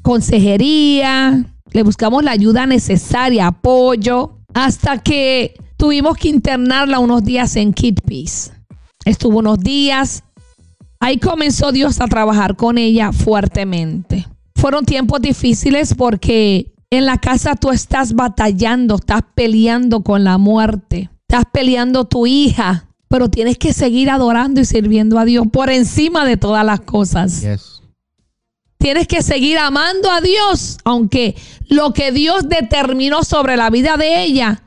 consejería, 0.02 1.46
le 1.72 1.84
buscamos 1.84 2.24
la 2.24 2.32
ayuda 2.32 2.66
necesaria, 2.66 3.48
apoyo, 3.48 4.40
hasta 4.54 5.00
que 5.00 5.56
tuvimos 5.78 6.18
que 6.18 6.30
internarla 6.30 7.00
unos 7.00 7.24
días 7.24 7.56
en 7.56 7.74
Kid 7.74 8.00
Peace. 8.06 8.52
Estuvo 9.06 9.40
unos 9.40 9.60
días, 9.60 10.24
Ahí 11.04 11.18
comenzó 11.18 11.74
Dios 11.74 12.00
a 12.00 12.08
trabajar 12.08 12.56
con 12.56 12.78
ella 12.78 13.12
fuertemente. 13.12 14.26
Fueron 14.64 14.86
tiempos 14.86 15.20
difíciles 15.20 15.94
porque 15.94 16.74
en 16.90 17.06
la 17.06 17.18
casa 17.18 17.54
tú 17.58 17.70
estás 17.72 18.14
batallando, 18.14 18.96
estás 18.96 19.24
peleando 19.36 20.04
con 20.04 20.24
la 20.24 20.38
muerte, 20.38 21.10
estás 21.28 21.44
peleando 21.52 22.06
tu 22.06 22.26
hija, 22.28 22.88
pero 23.10 23.30
tienes 23.30 23.58
que 23.58 23.74
seguir 23.74 24.10
adorando 24.10 24.62
y 24.62 24.66
sirviendo 24.66 25.20
a 25.20 25.26
Dios 25.26 25.48
por 25.52 25.70
encima 25.70 26.24
de 26.24 26.38
todas 26.38 26.66
las 26.66 26.80
cosas. 26.80 27.42
Yes. 27.42 27.82
Tienes 28.78 29.06
que 29.06 29.22
seguir 29.22 29.58
amando 29.58 30.10
a 30.10 30.22
Dios, 30.22 30.78
aunque 30.86 31.36
lo 31.68 31.92
que 31.92 32.14
Dios 32.14 32.48
determinó 32.48 33.26
sobre 33.26 33.58
la 33.58 33.70
vida 33.70 33.98
de 33.98 34.24
ella, 34.24 34.64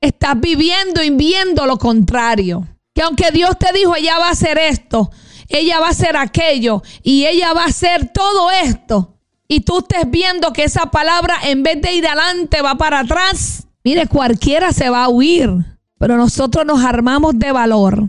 estás 0.00 0.40
viviendo 0.40 1.00
y 1.00 1.10
viendo 1.10 1.66
lo 1.66 1.78
contrario. 1.78 2.66
Que 2.92 3.02
aunque 3.02 3.30
Dios 3.30 3.56
te 3.56 3.72
dijo, 3.72 3.94
ella 3.94 4.18
va 4.18 4.30
a 4.30 4.32
hacer 4.32 4.58
esto, 4.58 5.12
ella 5.52 5.80
va 5.80 5.88
a 5.88 5.90
hacer 5.90 6.16
aquello 6.16 6.82
y 7.02 7.26
ella 7.26 7.52
va 7.52 7.64
a 7.64 7.68
hacer 7.68 8.10
todo 8.12 8.50
esto, 8.50 9.16
y 9.48 9.60
tú 9.60 9.80
estés 9.80 10.10
viendo 10.10 10.52
que 10.52 10.64
esa 10.64 10.90
palabra 10.90 11.36
en 11.44 11.62
vez 11.62 11.80
de 11.82 11.92
ir 11.92 12.06
adelante 12.06 12.62
va 12.62 12.76
para 12.76 13.00
atrás, 13.00 13.66
mire, 13.84 14.06
cualquiera 14.06 14.72
se 14.72 14.88
va 14.88 15.04
a 15.04 15.08
huir, 15.08 15.50
pero 15.98 16.16
nosotros 16.16 16.64
nos 16.64 16.84
armamos 16.84 17.38
de 17.38 17.52
valor 17.52 18.08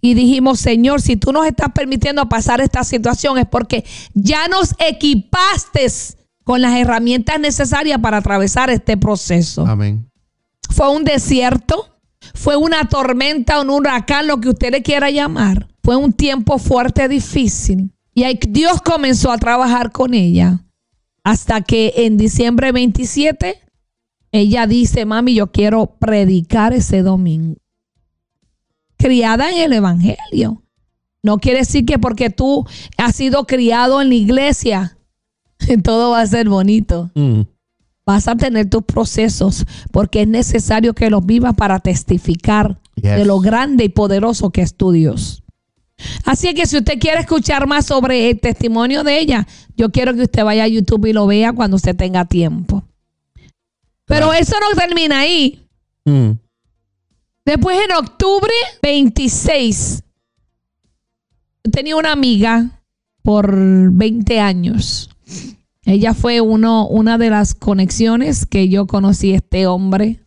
y 0.00 0.14
dijimos, 0.14 0.60
Señor, 0.60 1.00
si 1.00 1.16
tú 1.16 1.32
nos 1.32 1.46
estás 1.46 1.72
permitiendo 1.72 2.28
pasar 2.28 2.60
esta 2.60 2.84
situación 2.84 3.38
es 3.38 3.46
porque 3.46 3.84
ya 4.14 4.48
nos 4.48 4.74
equipaste 4.78 5.86
con 6.44 6.60
las 6.60 6.76
herramientas 6.76 7.38
necesarias 7.40 7.98
para 8.00 8.18
atravesar 8.18 8.70
este 8.70 8.96
proceso. 8.96 9.66
Amén. 9.66 10.10
Fue 10.70 10.90
un 10.90 11.04
desierto, 11.04 11.98
fue 12.34 12.56
una 12.56 12.88
tormenta, 12.88 13.60
un 13.60 13.70
huracán, 13.70 14.26
lo 14.26 14.40
que 14.40 14.50
usted 14.50 14.70
le 14.70 14.82
quiera 14.82 15.10
llamar. 15.10 15.68
Fue 15.88 15.96
un 15.96 16.12
tiempo 16.12 16.58
fuerte, 16.58 17.08
difícil. 17.08 17.90
Y 18.12 18.24
ahí 18.24 18.38
Dios 18.46 18.82
comenzó 18.82 19.32
a 19.32 19.38
trabajar 19.38 19.90
con 19.90 20.12
ella. 20.12 20.62
Hasta 21.24 21.62
que 21.62 21.94
en 21.96 22.18
diciembre 22.18 22.72
27, 22.72 23.58
ella 24.30 24.66
dice, 24.66 25.06
mami, 25.06 25.32
yo 25.32 25.50
quiero 25.50 25.86
predicar 25.98 26.74
ese 26.74 27.00
domingo 27.00 27.56
criada 28.98 29.50
en 29.50 29.62
el 29.62 29.72
Evangelio. 29.72 30.62
No 31.22 31.38
quiere 31.38 31.60
decir 31.60 31.86
que 31.86 31.98
porque 31.98 32.28
tú 32.28 32.66
has 32.98 33.16
sido 33.16 33.46
criado 33.46 34.02
en 34.02 34.10
la 34.10 34.14
iglesia, 34.14 34.98
todo 35.82 36.10
va 36.10 36.20
a 36.20 36.26
ser 36.26 36.50
bonito. 36.50 37.10
Mm. 37.14 37.44
Vas 38.04 38.28
a 38.28 38.36
tener 38.36 38.68
tus 38.68 38.82
procesos 38.82 39.64
porque 39.90 40.20
es 40.20 40.28
necesario 40.28 40.92
que 40.92 41.08
los 41.08 41.24
vivas 41.24 41.54
para 41.54 41.78
testificar 41.78 42.78
Yes. 42.96 43.16
de 43.16 43.24
lo 43.24 43.40
grande 43.40 43.84
y 43.84 43.88
poderoso 43.88 44.50
que 44.50 44.60
es 44.60 44.74
tu 44.74 44.92
Dios. 44.92 45.44
Así 46.24 46.54
que 46.54 46.66
si 46.66 46.76
usted 46.76 46.98
quiere 46.98 47.20
escuchar 47.20 47.66
más 47.66 47.86
sobre 47.86 48.30
el 48.30 48.40
testimonio 48.40 49.04
de 49.04 49.18
ella, 49.18 49.46
yo 49.76 49.90
quiero 49.90 50.14
que 50.14 50.22
usted 50.22 50.44
vaya 50.44 50.64
a 50.64 50.68
YouTube 50.68 51.06
y 51.06 51.12
lo 51.12 51.26
vea 51.26 51.52
cuando 51.52 51.76
usted 51.76 51.96
tenga 51.96 52.24
tiempo. 52.24 52.84
Pero 54.04 54.32
eso 54.32 54.56
no 54.60 54.78
termina 54.78 55.20
ahí. 55.20 55.66
Mm. 56.04 56.32
Después 57.44 57.78
en 57.84 57.96
octubre 57.96 58.52
26, 58.82 60.02
yo 61.64 61.70
tenía 61.70 61.96
una 61.96 62.12
amiga 62.12 62.82
por 63.22 63.54
20 63.92 64.40
años. 64.40 65.10
Ella 65.84 66.12
fue 66.14 66.40
uno, 66.40 66.86
una 66.86 67.16
de 67.18 67.30
las 67.30 67.54
conexiones 67.54 68.44
que 68.44 68.68
yo 68.68 68.86
conocí 68.86 69.32
a 69.32 69.36
este 69.36 69.66
hombre 69.66 70.20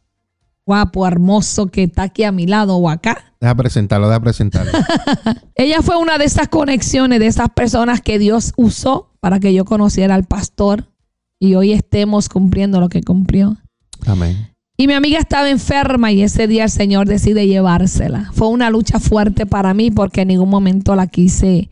guapo, 0.65 1.07
hermoso, 1.07 1.67
que 1.67 1.83
está 1.83 2.03
aquí 2.03 2.23
a 2.23 2.31
mi 2.31 2.47
lado 2.47 2.75
o 2.77 2.89
acá. 2.89 3.33
Deja 3.39 3.55
presentarlo, 3.55 4.07
deja 4.07 4.19
presentarlo. 4.19 4.71
Ella 5.55 5.81
fue 5.81 5.97
una 5.97 6.17
de 6.17 6.25
esas 6.25 6.47
conexiones, 6.47 7.19
de 7.19 7.27
esas 7.27 7.49
personas 7.49 8.01
que 8.01 8.19
Dios 8.19 8.53
usó 8.55 9.11
para 9.19 9.39
que 9.39 9.53
yo 9.53 9.65
conociera 9.65 10.15
al 10.15 10.25
pastor 10.25 10.91
y 11.39 11.55
hoy 11.55 11.73
estemos 11.73 12.29
cumpliendo 12.29 12.79
lo 12.79 12.89
que 12.89 13.01
cumplió. 13.01 13.57
Amén. 14.05 14.51
Y 14.77 14.87
mi 14.87 14.93
amiga 14.93 15.19
estaba 15.19 15.49
enferma 15.49 16.11
y 16.11 16.23
ese 16.23 16.47
día 16.47 16.63
el 16.63 16.69
Señor 16.69 17.07
decide 17.07 17.45
llevársela. 17.45 18.31
Fue 18.33 18.47
una 18.47 18.69
lucha 18.69 18.99
fuerte 18.99 19.45
para 19.45 19.73
mí 19.73 19.91
porque 19.91 20.21
en 20.21 20.29
ningún 20.29 20.49
momento 20.49 20.95
la 20.95 21.07
quise 21.07 21.69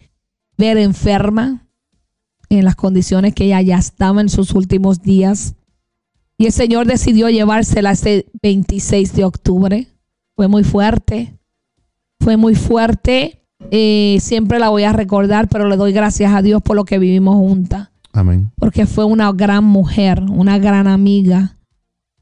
ver 0.58 0.78
enferma 0.78 1.68
en 2.50 2.66
las 2.66 2.76
condiciones 2.76 3.34
que 3.34 3.46
ella 3.46 3.62
ya 3.62 3.78
estaba 3.78 4.22
en 4.22 4.30
sus 4.30 4.54
últimos 4.54 5.02
días. 5.02 5.56
Y 6.40 6.46
el 6.46 6.54
Señor 6.54 6.88
decidió 6.88 7.30
llevársela 7.30 7.92
ese 7.92 8.26
26 8.42 9.14
de 9.14 9.26
octubre. 9.26 9.88
Fue 10.38 10.48
muy 10.48 10.64
fuerte. 10.64 11.38
Fue 12.22 12.38
muy 12.38 12.56
fuerte. 12.56 13.44
Eh, 13.72 14.20
siempre 14.22 14.58
la 14.58 14.70
voy 14.70 14.84
a 14.84 14.94
recordar, 14.94 15.50
pero 15.50 15.68
le 15.68 15.76
doy 15.76 15.92
gracias 15.92 16.34
a 16.34 16.42
Dios 16.42 16.62
por 16.62 16.78
lo 16.78 16.86
que 16.86 16.98
vivimos 16.98 17.36
juntas 17.36 17.90
Amén. 18.14 18.52
porque 18.56 18.86
fue 18.86 19.04
una 19.04 19.34
gran 19.34 19.66
mujer, 19.66 20.24
una 20.30 20.58
gran 20.60 20.88
amiga. 20.88 21.58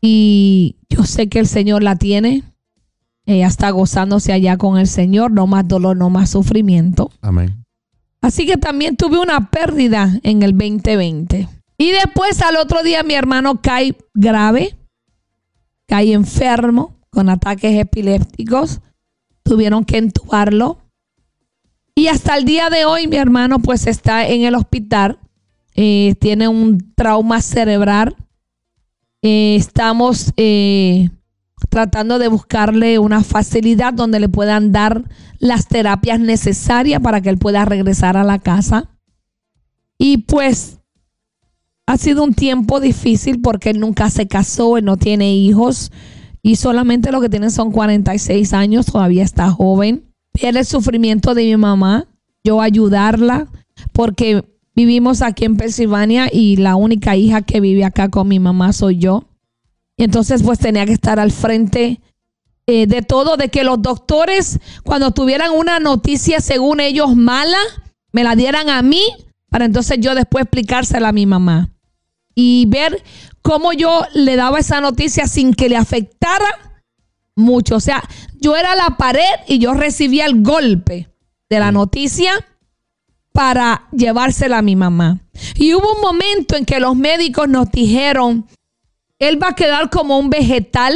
Y 0.01 0.77
yo 0.89 1.03
sé 1.03 1.29
que 1.29 1.37
el 1.37 1.47
Señor 1.47 1.83
la 1.83 1.95
tiene. 1.95 2.43
Ella 3.27 3.45
está 3.45 3.69
gozándose 3.69 4.33
allá 4.33 4.57
con 4.57 4.79
el 4.79 4.87
Señor, 4.87 5.31
no 5.31 5.45
más 5.45 5.67
dolor, 5.67 5.95
no 5.95 6.09
más 6.09 6.31
sufrimiento. 6.31 7.11
Amén. 7.21 7.63
Así 8.21 8.47
que 8.47 8.57
también 8.57 8.97
tuve 8.97 9.19
una 9.19 9.51
pérdida 9.51 10.19
en 10.23 10.41
el 10.41 10.57
2020. 10.57 11.47
Y 11.77 11.91
después 11.91 12.41
al 12.41 12.55
otro 12.55 12.81
día 12.81 13.03
mi 13.03 13.13
hermano 13.13 13.61
cae 13.61 13.95
grave, 14.13 14.75
cae 15.87 16.13
enfermo 16.13 16.97
con 17.09 17.29
ataques 17.29 17.79
epilépticos. 17.79 18.81
Tuvieron 19.43 19.85
que 19.85 19.97
entubarlo. 19.97 20.79
Y 21.95 22.07
hasta 22.07 22.35
el 22.37 22.45
día 22.45 22.69
de 22.69 22.85
hoy 22.85 23.07
mi 23.07 23.17
hermano 23.17 23.59
pues 23.59 23.87
está 23.87 24.27
en 24.27 24.43
el 24.43 24.55
hospital. 24.55 25.19
Eh, 25.75 26.15
tiene 26.19 26.47
un 26.47 26.93
trauma 26.95 27.41
cerebral. 27.41 28.15
Eh, 29.21 29.55
estamos 29.55 30.33
eh, 30.37 31.09
tratando 31.69 32.19
de 32.19 32.27
buscarle 32.27 32.99
una 32.99 33.23
facilidad 33.23 33.93
donde 33.93 34.19
le 34.19 34.29
puedan 34.29 34.71
dar 34.71 35.03
las 35.39 35.67
terapias 35.67 36.19
necesarias 36.19 37.01
para 37.01 37.21
que 37.21 37.29
él 37.29 37.37
pueda 37.37 37.65
regresar 37.65 38.17
a 38.17 38.23
la 38.23 38.39
casa. 38.39 38.89
Y 39.97 40.19
pues 40.19 40.79
ha 41.87 41.97
sido 41.97 42.23
un 42.23 42.33
tiempo 42.33 42.79
difícil 42.81 43.41
porque 43.41 43.69
él 43.69 43.79
nunca 43.79 44.09
se 44.09 44.27
casó, 44.27 44.77
él 44.77 44.85
no 44.85 44.97
tiene 44.97 45.33
hijos 45.33 45.89
y 46.43 46.57
solamente 46.57 47.11
lo 47.11 47.21
que 47.21 47.29
tiene 47.29 47.49
son 47.49 47.71
46 47.71 48.53
años, 48.53 48.85
todavía 48.85 49.23
está 49.23 49.49
joven. 49.49 50.03
El 50.33 50.63
sufrimiento 50.65 51.33
de 51.33 51.45
mi 51.45 51.57
mamá, 51.57 52.05
yo 52.43 52.61
ayudarla 52.61 53.47
porque 53.93 54.43
vivimos 54.75 55.21
aquí 55.21 55.45
en 55.45 55.57
Pensilvania 55.57 56.29
y 56.31 56.57
la 56.57 56.75
única 56.75 57.15
hija 57.15 57.41
que 57.41 57.61
vive 57.61 57.85
acá 57.85 58.09
con 58.09 58.27
mi 58.27 58.39
mamá 58.39 58.73
soy 58.73 58.97
yo. 58.97 59.23
Y 59.95 60.03
entonces 60.03 60.43
pues 60.43 60.59
tenía 60.59 60.85
que 60.85 60.93
estar 60.93 61.19
al 61.19 61.31
frente 61.31 62.01
eh, 62.67 62.85
de 62.85 63.01
todo, 63.01 63.37
de 63.37 63.47
que 63.47 63.63
los 63.63 63.81
doctores 63.81 64.59
cuando 64.83 65.11
tuvieran 65.11 65.51
una 65.51 65.79
noticia 65.79 66.41
según 66.41 66.81
ellos 66.81 67.15
mala, 67.15 67.59
me 68.11 68.25
la 68.25 68.35
dieran 68.35 68.69
a 68.69 68.81
mí 68.81 69.01
para 69.49 69.65
entonces 69.65 69.99
yo 70.01 70.13
después 70.15 70.43
explicársela 70.43 71.09
a 71.09 71.13
mi 71.13 71.25
mamá. 71.25 71.71
Y 72.39 72.67
ver 72.67 73.03
cómo 73.41 73.73
yo 73.73 74.03
le 74.13 74.35
daba 74.35 74.59
esa 74.59 74.79
noticia 74.79 75.25
sin 75.25 75.55
que 75.55 75.69
le 75.69 75.75
afectara 75.75 76.45
mucho. 77.35 77.77
O 77.77 77.79
sea, 77.79 78.07
yo 78.39 78.55
era 78.55 78.75
la 78.75 78.95
pared 78.95 79.23
y 79.47 79.57
yo 79.57 79.73
recibía 79.73 80.25
el 80.25 80.43
golpe 80.43 81.09
de 81.49 81.59
la 81.59 81.71
noticia 81.71 82.31
para 83.31 83.87
llevársela 83.91 84.59
a 84.59 84.61
mi 84.61 84.75
mamá. 84.75 85.19
Y 85.55 85.73
hubo 85.73 85.95
un 85.95 86.01
momento 86.01 86.55
en 86.55 86.65
que 86.65 86.79
los 86.79 86.95
médicos 86.95 87.49
nos 87.49 87.71
dijeron, 87.71 88.45
él 89.17 89.41
va 89.41 89.49
a 89.49 89.55
quedar 89.55 89.89
como 89.89 90.19
un 90.19 90.29
vegetal. 90.29 90.95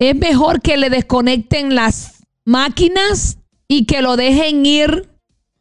Es 0.00 0.16
mejor 0.16 0.62
que 0.62 0.76
le 0.76 0.90
desconecten 0.90 1.76
las 1.76 2.24
máquinas 2.44 3.38
y 3.68 3.86
que 3.86 4.02
lo 4.02 4.16
dejen 4.16 4.66
ir 4.66 5.10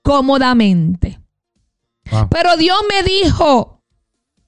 cómodamente. 0.02 1.20
Pero 2.32 2.58
Dios 2.58 2.80
me 2.90 3.04
dijo, 3.04 3.79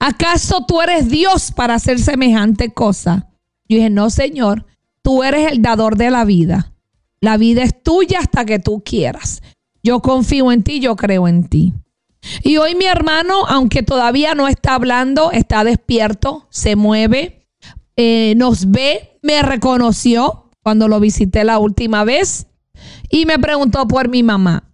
¿acaso 0.02 0.64
tú 0.66 0.82
eres 0.82 1.08
Dios 1.08 1.52
para 1.52 1.74
hacer 1.74 2.00
semejante 2.00 2.72
cosa? 2.72 3.28
Yo 3.68 3.76
dije, 3.76 3.90
no, 3.90 4.10
Señor, 4.10 4.66
tú 5.00 5.22
eres 5.22 5.50
el 5.52 5.62
dador 5.62 5.96
de 5.96 6.10
la 6.10 6.24
vida. 6.24 6.72
La 7.20 7.36
vida 7.36 7.62
es 7.62 7.82
tuya 7.82 8.18
hasta 8.18 8.44
que 8.44 8.58
tú 8.58 8.82
quieras. 8.84 9.42
Yo 9.82 10.00
confío 10.00 10.50
en 10.50 10.64
ti, 10.64 10.80
yo 10.80 10.96
creo 10.96 11.28
en 11.28 11.48
ti. 11.48 11.72
Y 12.42 12.56
hoy 12.56 12.74
mi 12.74 12.86
hermano, 12.86 13.46
aunque 13.46 13.82
todavía 13.82 14.34
no 14.34 14.48
está 14.48 14.74
hablando, 14.74 15.30
está 15.30 15.62
despierto, 15.64 16.46
se 16.50 16.76
mueve, 16.76 17.46
eh, 17.96 18.34
nos 18.36 18.70
ve, 18.70 19.18
me 19.22 19.42
reconoció 19.42 20.50
cuando 20.62 20.88
lo 20.88 20.98
visité 20.98 21.44
la 21.44 21.58
última 21.58 22.04
vez 22.04 22.46
y 23.08 23.26
me 23.26 23.38
preguntó 23.38 23.86
por 23.86 24.08
mi 24.08 24.22
mamá. 24.22 24.72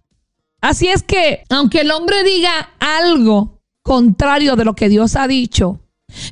Así 0.61 0.87
es 0.87 1.03
que, 1.03 1.43
aunque 1.49 1.81
el 1.81 1.91
hombre 1.91 2.23
diga 2.23 2.71
algo 2.79 3.58
contrario 3.89 4.55
de 4.55 4.65
lo 4.65 4.75
que 4.75 4.87
Dios 4.87 5.15
ha 5.15 5.27
dicho, 5.27 5.79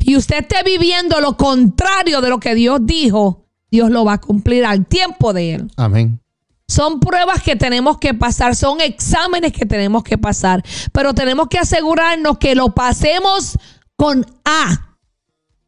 y 0.01 0.15
usted 0.15 0.41
esté 0.41 0.61
viviendo 0.63 1.19
lo 1.21 1.37
contrario 1.37 2.21
de 2.21 2.29
lo 2.29 2.39
que 2.39 2.53
Dios 2.53 2.81
dijo, 2.83 3.47
Dios 3.71 3.89
lo 3.89 4.05
va 4.05 4.13
a 4.13 4.21
cumplir 4.21 4.63
al 4.63 4.85
tiempo 4.85 5.33
de 5.33 5.55
él. 5.55 5.71
Amén. 5.75 6.19
Son 6.67 6.99
pruebas 6.99 7.41
que 7.41 7.55
tenemos 7.55 7.97
que 7.97 8.13
pasar, 8.13 8.55
son 8.55 8.79
exámenes 8.79 9.53
que 9.53 9.65
tenemos 9.65 10.03
que 10.03 10.19
pasar, 10.19 10.63
pero 10.91 11.15
tenemos 11.15 11.47
que 11.47 11.57
asegurarnos 11.57 12.37
que 12.37 12.53
lo 12.53 12.75
pasemos 12.75 13.57
con 13.95 14.23
A. 14.45 14.95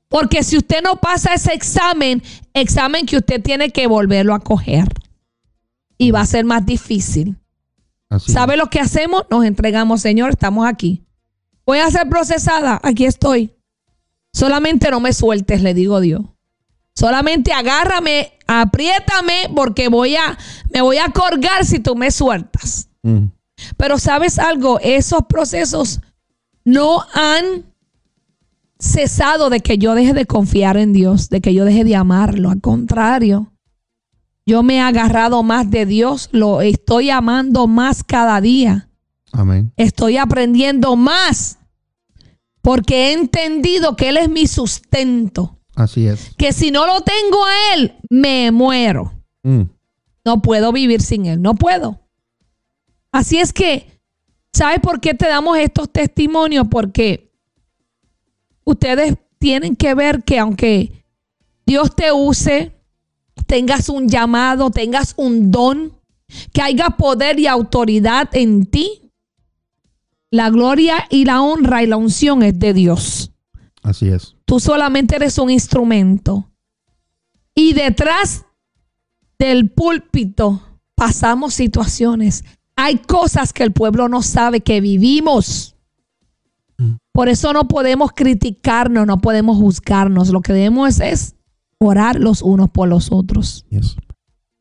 Porque 0.09 0.43
si 0.43 0.57
usted 0.57 0.83
no 0.83 0.97
pasa 0.97 1.33
ese 1.33 1.53
examen, 1.53 2.21
examen 2.53 3.07
que 3.07 3.17
usted 3.17 3.41
tiene 3.41 3.71
que 3.71 3.87
volverlo 3.87 4.35
a 4.35 4.39
coger. 4.41 4.89
Y 5.97 6.11
va 6.11 6.21
a 6.21 6.27
ser 6.27 6.45
más 6.45 6.63
difícil. 6.67 7.35
¿Sabe 8.19 8.57
lo 8.57 8.67
que 8.67 8.79
hacemos? 8.79 9.23
Nos 9.31 9.43
entregamos, 9.43 10.01
Señor, 10.01 10.29
estamos 10.29 10.67
aquí. 10.67 11.03
Voy 11.69 11.77
a 11.77 11.91
ser 11.91 12.09
procesada, 12.09 12.79
aquí 12.81 13.05
estoy. 13.05 13.53
Solamente 14.33 14.89
no 14.89 14.99
me 14.99 15.13
sueltes, 15.13 15.61
le 15.61 15.75
digo 15.75 15.99
Dios. 15.99 16.23
Solamente 16.95 17.53
agárrame, 17.53 18.33
apriétame, 18.47 19.51
porque 19.55 19.87
voy 19.87 20.15
a, 20.15 20.35
me 20.73 20.81
voy 20.81 20.97
a 20.97 21.09
colgar 21.09 21.67
si 21.67 21.77
tú 21.77 21.95
me 21.95 22.09
sueltas. 22.09 22.89
Mm. 23.03 23.25
Pero 23.77 23.99
sabes 23.99 24.39
algo, 24.39 24.79
esos 24.79 25.25
procesos 25.29 26.01
no 26.65 27.05
han 27.13 27.71
cesado 28.79 29.51
de 29.51 29.59
que 29.59 29.77
yo 29.77 29.93
deje 29.93 30.13
de 30.13 30.25
confiar 30.25 30.75
en 30.75 30.91
Dios, 30.91 31.29
de 31.29 31.39
que 31.39 31.53
yo 31.53 31.65
deje 31.65 31.83
de 31.83 31.95
amarlo. 31.95 32.49
Al 32.49 32.61
contrario, 32.61 33.53
yo 34.43 34.63
me 34.63 34.77
he 34.77 34.81
agarrado 34.81 35.43
más 35.43 35.69
de 35.69 35.85
Dios, 35.85 36.29
lo 36.31 36.61
estoy 36.61 37.11
amando 37.11 37.67
más 37.67 38.03
cada 38.03 38.41
día. 38.41 38.89
Amén. 39.31 39.71
Estoy 39.77 40.17
aprendiendo 40.17 40.95
más 40.95 41.58
porque 42.61 43.09
he 43.09 43.13
entendido 43.13 43.95
que 43.95 44.09
Él 44.09 44.17
es 44.17 44.29
mi 44.29 44.47
sustento. 44.47 45.57
Así 45.75 46.07
es. 46.07 46.33
Que 46.37 46.51
si 46.51 46.71
no 46.71 46.85
lo 46.85 47.01
tengo 47.01 47.45
a 47.45 47.73
Él, 47.75 47.95
me 48.09 48.51
muero. 48.51 49.13
Mm. 49.43 49.63
No 50.25 50.41
puedo 50.41 50.71
vivir 50.71 51.01
sin 51.01 51.25
Él, 51.25 51.41
no 51.41 51.55
puedo. 51.55 52.01
Así 53.11 53.37
es 53.39 53.53
que, 53.53 54.01
¿sabes 54.53 54.79
por 54.79 54.99
qué 54.99 55.13
te 55.13 55.27
damos 55.27 55.57
estos 55.57 55.89
testimonios? 55.89 56.67
Porque 56.69 57.31
ustedes 58.63 59.15
tienen 59.39 59.75
que 59.75 59.95
ver 59.95 60.23
que 60.23 60.37
aunque 60.37 61.05
Dios 61.65 61.95
te 61.95 62.11
use, 62.11 62.73
tengas 63.47 63.89
un 63.89 64.09
llamado, 64.09 64.69
tengas 64.69 65.13
un 65.17 65.49
don, 65.51 65.93
que 66.53 66.61
haya 66.61 66.91
poder 66.91 67.39
y 67.39 67.47
autoridad 67.47 68.29
en 68.33 68.65
ti, 68.65 69.08
la 70.31 70.49
gloria 70.49 71.05
y 71.09 71.25
la 71.25 71.41
honra 71.41 71.83
y 71.83 71.87
la 71.87 71.97
unción 71.97 72.43
es 72.43 72.57
de 72.59 72.73
Dios. 72.73 73.31
Así 73.81 74.09
es. 74.09 74.35
Tú 74.45 74.59
solamente 74.59 75.15
eres 75.15 75.37
un 75.37 75.49
instrumento. 75.49 76.51
Y 77.55 77.73
detrás 77.73 78.45
del 79.37 79.69
púlpito 79.69 80.61
pasamos 80.95 81.53
situaciones. 81.53 82.43
Hay 82.75 82.97
cosas 82.97 83.53
que 83.53 83.63
el 83.63 83.73
pueblo 83.73 84.07
no 84.07 84.21
sabe 84.21 84.61
que 84.61 84.81
vivimos. 84.81 85.75
Mm. 86.77 86.95
Por 87.11 87.29
eso 87.29 87.51
no 87.53 87.67
podemos 87.67 88.11
criticarnos, 88.13 89.05
no 89.07 89.19
podemos 89.19 89.57
juzgarnos. 89.57 90.29
Lo 90.29 90.41
que 90.41 90.53
debemos 90.53 90.99
es 90.99 91.35
orar 91.79 92.19
los 92.19 92.41
unos 92.41 92.69
por 92.69 92.87
los 92.87 93.11
otros. 93.11 93.65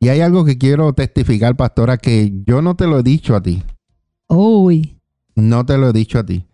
Y 0.00 0.08
hay 0.08 0.20
algo 0.20 0.44
que 0.44 0.58
quiero 0.58 0.92
testificar, 0.92 1.56
pastora, 1.56 1.98
que 1.98 2.32
yo 2.46 2.62
no 2.62 2.76
te 2.76 2.86
lo 2.86 3.00
he 3.00 3.02
dicho 3.02 3.34
a 3.34 3.42
ti. 3.42 3.62
Uy. 4.28 4.97
No 5.38 5.64
te 5.64 5.78
lo 5.78 5.90
he 5.90 5.92
dicho 5.92 6.18
a 6.18 6.26
ti. 6.26 6.44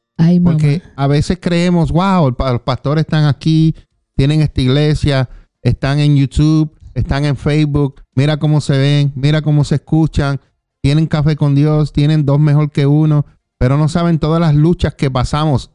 Porque 0.43 0.83
a 0.97 1.07
veces 1.07 1.39
creemos, 1.41 1.91
wow, 1.91 2.35
los 2.39 2.61
pastores 2.63 3.03
están 3.03 3.25
aquí, 3.25 3.75
tienen 4.17 4.41
esta 4.41 4.61
iglesia, 4.61 5.29
están 5.63 5.99
en 5.99 6.17
YouTube, 6.17 6.71
están 6.95 7.25
en 7.25 7.37
Facebook, 7.37 8.03
mira 8.15 8.37
cómo 8.39 8.61
se 8.61 8.77
ven, 8.79 9.13
mira 9.17 9.43
cómo 9.43 9.65
se 9.65 9.77
escuchan, 9.77 10.41
tienen 10.81 11.07
café 11.07 11.35
con 11.37 11.55
Dios, 11.55 11.93
tienen 11.93 12.25
dos 12.25 12.39
mejor 12.39 12.71
que 12.71 12.87
uno, 12.87 13.27
pero 13.59 13.77
no 13.77 13.89
saben 13.89 14.19
todas 14.19 14.41
las 14.41 14.55
luchas 14.55 14.95
que 14.95 15.11
pasamos 15.11 15.71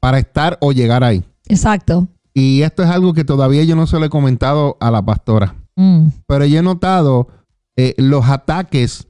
para 0.00 0.18
estar 0.18 0.58
o 0.60 0.72
llegar 0.72 1.04
ahí. 1.04 1.24
Exacto. 1.46 2.08
Y 2.32 2.62
esto 2.62 2.82
es 2.82 2.90
algo 2.90 3.14
que 3.14 3.24
todavía 3.24 3.62
yo 3.62 3.76
no 3.76 3.86
se 3.86 3.98
lo 3.98 4.06
he 4.06 4.10
comentado 4.10 4.76
a 4.80 4.90
la 4.90 5.04
pastora, 5.04 5.54
mm. 5.76 6.08
pero 6.26 6.44
yo 6.46 6.58
he 6.58 6.62
notado 6.62 7.28
eh, 7.76 7.94
los 7.96 8.28
ataques 8.28 9.06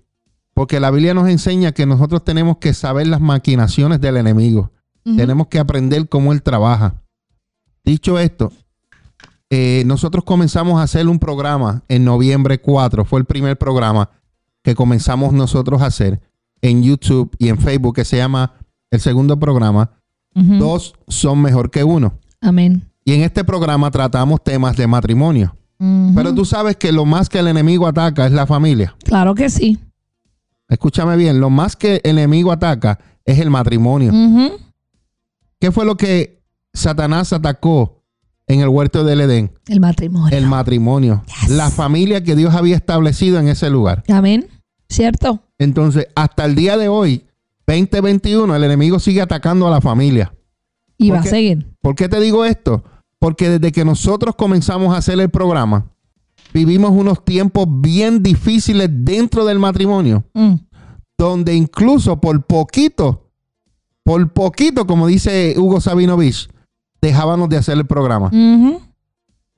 porque 0.54 0.80
la 0.80 0.90
Biblia 0.90 1.14
nos 1.14 1.28
enseña 1.28 1.72
que 1.72 1.84
nosotros 1.84 2.24
tenemos 2.24 2.58
que 2.58 2.72
saber 2.72 3.08
las 3.08 3.20
maquinaciones 3.20 4.00
del 4.00 4.16
enemigo. 4.16 4.70
Tenemos 5.04 5.48
que 5.48 5.58
aprender 5.58 6.08
cómo 6.08 6.32
él 6.32 6.42
trabaja. 6.42 7.02
Dicho 7.84 8.18
esto, 8.18 8.50
eh, 9.50 9.82
nosotros 9.84 10.24
comenzamos 10.24 10.80
a 10.80 10.84
hacer 10.84 11.06
un 11.08 11.18
programa 11.18 11.82
en 11.88 12.04
noviembre 12.04 12.58
4. 12.60 13.04
Fue 13.04 13.20
el 13.20 13.26
primer 13.26 13.58
programa 13.58 14.08
que 14.62 14.74
comenzamos 14.74 15.34
nosotros 15.34 15.82
a 15.82 15.86
hacer 15.86 16.20
en 16.62 16.82
YouTube 16.82 17.30
y 17.38 17.48
en 17.48 17.58
Facebook 17.58 17.96
que 17.96 18.06
se 18.06 18.16
llama 18.16 18.54
el 18.90 19.00
segundo 19.00 19.38
programa. 19.38 19.90
Dos 20.34 20.94
son 21.06 21.42
mejor 21.42 21.70
que 21.70 21.84
uno. 21.84 22.14
Amén. 22.40 22.90
y 23.04 23.12
en 23.12 23.22
este 23.22 23.44
programa 23.44 23.90
tratamos 23.90 24.42
temas 24.42 24.76
de 24.76 24.86
matrimonio. 24.86 25.54
Pero 26.14 26.34
tú 26.34 26.44
sabes 26.46 26.76
que 26.76 26.92
lo 26.92 27.04
más 27.04 27.28
que 27.28 27.38
el 27.38 27.48
enemigo 27.48 27.86
ataca 27.86 28.26
es 28.26 28.32
la 28.32 28.46
familia. 28.46 28.96
Claro 29.04 29.34
que 29.34 29.50
sí. 29.50 29.78
Escúchame 30.68 31.16
bien, 31.16 31.40
lo 31.40 31.50
más 31.50 31.76
que 31.76 32.00
el 32.04 32.18
enemigo 32.18 32.52
ataca 32.52 32.98
es 33.24 33.38
el 33.38 33.50
matrimonio. 33.50 34.12
¿Qué 35.60 35.72
fue 35.72 35.84
lo 35.84 35.96
que 35.96 36.42
Satanás 36.72 37.32
atacó 37.32 38.02
en 38.46 38.60
el 38.60 38.68
huerto 38.68 39.04
del 39.04 39.20
Edén? 39.22 39.52
El 39.68 39.80
matrimonio. 39.80 40.36
El 40.36 40.46
matrimonio. 40.46 41.24
Yes. 41.26 41.50
La 41.50 41.70
familia 41.70 42.22
que 42.22 42.36
Dios 42.36 42.54
había 42.54 42.76
establecido 42.76 43.38
en 43.38 43.48
ese 43.48 43.70
lugar. 43.70 44.04
Amén. 44.08 44.48
¿Cierto? 44.88 45.42
Entonces, 45.58 46.08
hasta 46.14 46.44
el 46.44 46.54
día 46.54 46.76
de 46.76 46.88
hoy, 46.88 47.24
2021, 47.66 48.54
el 48.54 48.64
enemigo 48.64 48.98
sigue 48.98 49.22
atacando 49.22 49.66
a 49.66 49.70
la 49.70 49.80
familia. 49.80 50.34
Y 50.98 51.08
¿Por 51.08 51.18
va 51.18 51.20
a 51.22 51.24
seguir. 51.24 51.66
¿Por 51.80 51.94
qué 51.94 52.08
te 52.08 52.20
digo 52.20 52.44
esto? 52.44 52.84
Porque 53.18 53.48
desde 53.48 53.72
que 53.72 53.84
nosotros 53.84 54.34
comenzamos 54.36 54.94
a 54.94 54.98
hacer 54.98 55.18
el 55.18 55.30
programa, 55.30 55.93
vivimos 56.54 56.92
unos 56.92 57.24
tiempos 57.24 57.66
bien 57.68 58.22
difíciles 58.22 58.88
dentro 58.90 59.44
del 59.44 59.58
matrimonio, 59.58 60.24
Mm. 60.32 60.54
donde 61.18 61.54
incluso 61.54 62.20
por 62.20 62.46
poquito, 62.46 63.28
por 64.04 64.32
poquito, 64.32 64.86
como 64.86 65.06
dice 65.08 65.54
Hugo 65.58 65.80
Sabinovich, 65.80 66.48
dejábamos 67.02 67.48
de 67.50 67.56
hacer 67.58 67.76
el 67.76 67.86
programa. 67.86 68.30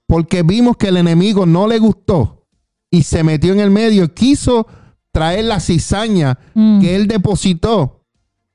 Porque 0.06 0.42
vimos 0.42 0.76
que 0.76 0.88
el 0.88 0.96
enemigo 0.96 1.46
no 1.46 1.66
le 1.66 1.78
gustó 1.78 2.46
y 2.90 3.02
se 3.02 3.22
metió 3.24 3.52
en 3.52 3.60
el 3.60 3.70
medio 3.70 4.04
y 4.04 4.08
quiso 4.08 4.66
traer 5.12 5.44
la 5.44 5.60
cizaña 5.60 6.38
Mm. 6.54 6.80
que 6.80 6.96
él 6.96 7.08
depositó 7.08 8.04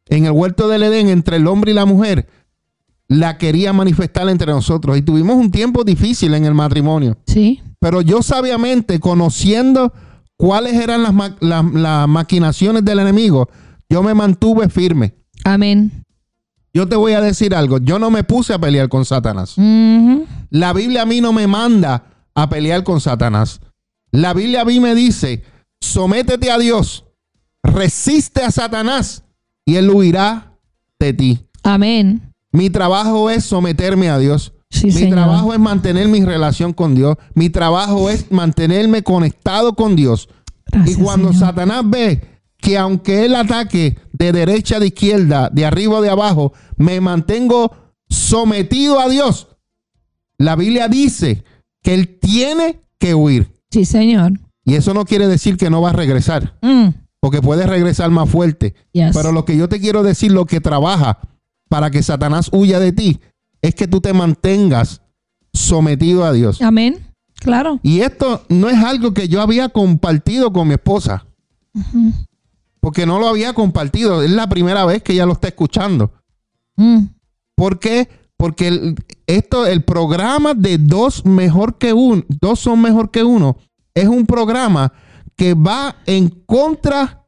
en 0.07 0.25
el 0.25 0.31
huerto 0.31 0.67
del 0.67 0.83
Edén 0.83 1.09
entre 1.09 1.37
el 1.37 1.47
hombre 1.47 1.71
y 1.71 1.75
la 1.75 1.85
mujer, 1.85 2.27
la 3.07 3.37
quería 3.37 3.73
manifestar 3.73 4.27
entre 4.29 4.51
nosotros. 4.51 4.97
Y 4.97 5.01
tuvimos 5.01 5.35
un 5.35 5.51
tiempo 5.51 5.83
difícil 5.83 6.33
en 6.33 6.45
el 6.45 6.53
matrimonio. 6.53 7.17
Sí. 7.27 7.61
Pero 7.81 8.01
yo 8.01 8.21
sabiamente, 8.21 8.99
conociendo 9.01 9.91
cuáles 10.37 10.75
eran 10.75 11.03
las, 11.03 11.13
ma- 11.13 11.35
las- 11.41 11.65
las 11.73 12.07
maquinaciones 12.07 12.85
del 12.85 12.99
enemigo, 12.99 13.49
yo 13.89 14.01
me 14.03 14.13
mantuve 14.13 14.69
firme. 14.69 15.15
Amén. 15.43 15.91
Yo 16.73 16.87
te 16.87 16.95
voy 16.95 17.13
a 17.13 17.21
decir 17.21 17.53
algo, 17.53 17.79
yo 17.79 17.99
no 17.99 18.09
me 18.11 18.23
puse 18.23 18.53
a 18.53 18.59
pelear 18.59 18.87
con 18.87 19.03
Satanás. 19.03 19.55
La 20.51 20.71
Biblia 20.73 21.01
a 21.01 21.05
mí 21.05 21.19
no 21.19 21.33
me 21.33 21.47
manda 21.47 22.05
a 22.33 22.47
pelear 22.49 22.83
con 22.85 23.01
Satanás. 23.01 23.59
La 24.11 24.33
Biblia 24.33 24.61
a 24.61 24.65
mí 24.65 24.79
me 24.79 24.95
dice, 24.95 25.43
sométete 25.81 26.49
a 26.51 26.57
Dios, 26.59 27.03
resiste 27.63 28.43
a 28.43 28.51
Satanás 28.51 29.23
y 29.65 29.75
él 29.75 29.89
huirá 29.89 30.53
de 30.99 31.13
ti. 31.13 31.39
Amén. 31.63 32.31
Mi 32.51 32.69
trabajo 32.69 33.29
es 33.29 33.43
someterme 33.43 34.09
a 34.09 34.17
Dios. 34.19 34.53
Sí, 34.71 34.87
mi 34.87 34.91
señor. 34.93 35.11
trabajo 35.19 35.53
es 35.53 35.59
mantener 35.59 36.07
mi 36.07 36.23
relación 36.25 36.73
con 36.73 36.95
Dios. 36.95 37.17
Mi 37.35 37.49
trabajo 37.49 38.09
es 38.09 38.31
mantenerme 38.31 39.03
conectado 39.03 39.75
con 39.75 39.95
Dios. 39.95 40.29
Gracias, 40.71 40.97
y 40.97 41.01
cuando 41.03 41.33
Señor. 41.33 41.47
Satanás 41.47 41.83
ve 41.85 42.21
que 42.57 42.77
aunque 42.77 43.25
él 43.25 43.35
ataque 43.35 43.97
de 44.13 44.31
derecha, 44.31 44.79
de 44.79 44.87
izquierda, 44.87 45.49
de 45.51 45.65
arriba 45.65 45.97
o 45.97 46.01
de 46.01 46.09
abajo, 46.09 46.53
me 46.77 46.99
mantengo 47.01 47.71
sometido 48.09 48.99
a 48.99 49.09
Dios. 49.09 49.47
La 50.37 50.55
Biblia 50.55 50.87
dice 50.87 51.43
que 51.83 51.93
él 51.93 52.17
tiene 52.19 52.81
que 52.99 53.13
huir. 53.15 53.51
Sí, 53.71 53.85
señor. 53.85 54.33
Y 54.63 54.75
eso 54.75 54.93
no 54.93 55.05
quiere 55.05 55.27
decir 55.27 55.57
que 55.57 55.69
no 55.69 55.81
va 55.81 55.89
a 55.89 55.93
regresar, 55.93 56.55
Mm. 56.61 56.89
porque 57.19 57.41
puede 57.41 57.65
regresar 57.65 58.09
más 58.11 58.29
fuerte. 58.29 58.75
Yes. 58.93 59.15
Pero 59.15 59.31
lo 59.31 59.43
que 59.45 59.57
yo 59.57 59.67
te 59.67 59.79
quiero 59.79 60.03
decir, 60.03 60.31
lo 60.31 60.45
que 60.45 60.61
trabaja 60.61 61.19
para 61.69 61.89
que 61.89 62.03
Satanás 62.03 62.49
huya 62.51 62.79
de 62.79 62.91
ti, 62.91 63.19
es 63.61 63.75
que 63.75 63.87
tú 63.87 64.01
te 64.01 64.13
mantengas 64.13 65.01
sometido 65.53 66.23
a 66.25 66.31
Dios. 66.33 66.61
Amén. 66.61 66.97
Claro. 67.35 67.79
Y 67.83 68.01
esto 68.01 68.43
no 68.49 68.69
es 68.69 68.77
algo 68.77 69.13
que 69.13 69.27
yo 69.27 69.41
había 69.41 69.69
compartido 69.69 70.53
con 70.53 70.67
mi 70.67 70.75
esposa, 70.75 71.25
porque 72.79 73.05
no 73.05 73.19
lo 73.19 73.27
había 73.27 73.53
compartido. 73.53 74.21
Es 74.21 74.29
la 74.31 74.47
primera 74.47 74.85
vez 74.85 75.01
que 75.03 75.13
ella 75.13 75.25
lo 75.25 75.33
está 75.33 75.47
escuchando. 75.47 76.11
Mm. 76.75 77.05
¿Por 77.55 77.79
qué? 77.79 78.09
Porque 78.37 78.67
el, 78.67 78.95
esto, 79.27 79.65
el 79.67 79.83
programa 79.83 80.53
de 80.53 80.77
dos 80.77 81.25
mejor 81.25 81.77
que 81.77 81.93
uno, 81.93 82.23
dos 82.27 82.59
son 82.59 82.81
mejor 82.81 83.11
que 83.11 83.23
uno, 83.23 83.57
es 83.93 84.07
un 84.07 84.25
programa 84.25 84.91
que 85.35 85.53
va 85.53 85.95
en 86.05 86.29
contra 86.45 87.25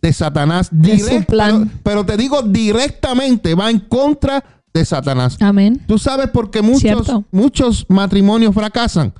de 0.00 0.12
Satanás. 0.12 0.68
De 0.70 0.98
su 0.98 1.06
Direct- 1.06 1.26
plan. 1.26 1.68
Pero, 1.68 1.80
pero 1.82 2.06
te 2.06 2.16
digo 2.16 2.42
directamente, 2.42 3.54
va 3.54 3.70
en 3.70 3.80
contra 3.80 4.42
de 4.74 4.84
Satanás. 4.84 5.36
Amén. 5.40 5.82
Tú 5.86 5.98
sabes 5.98 6.28
por 6.30 6.50
qué 6.50 6.62
muchos, 6.62 6.80
Cierto. 6.80 7.24
muchos 7.30 7.86
matrimonios 7.88 8.54
fracasan. 8.54 9.12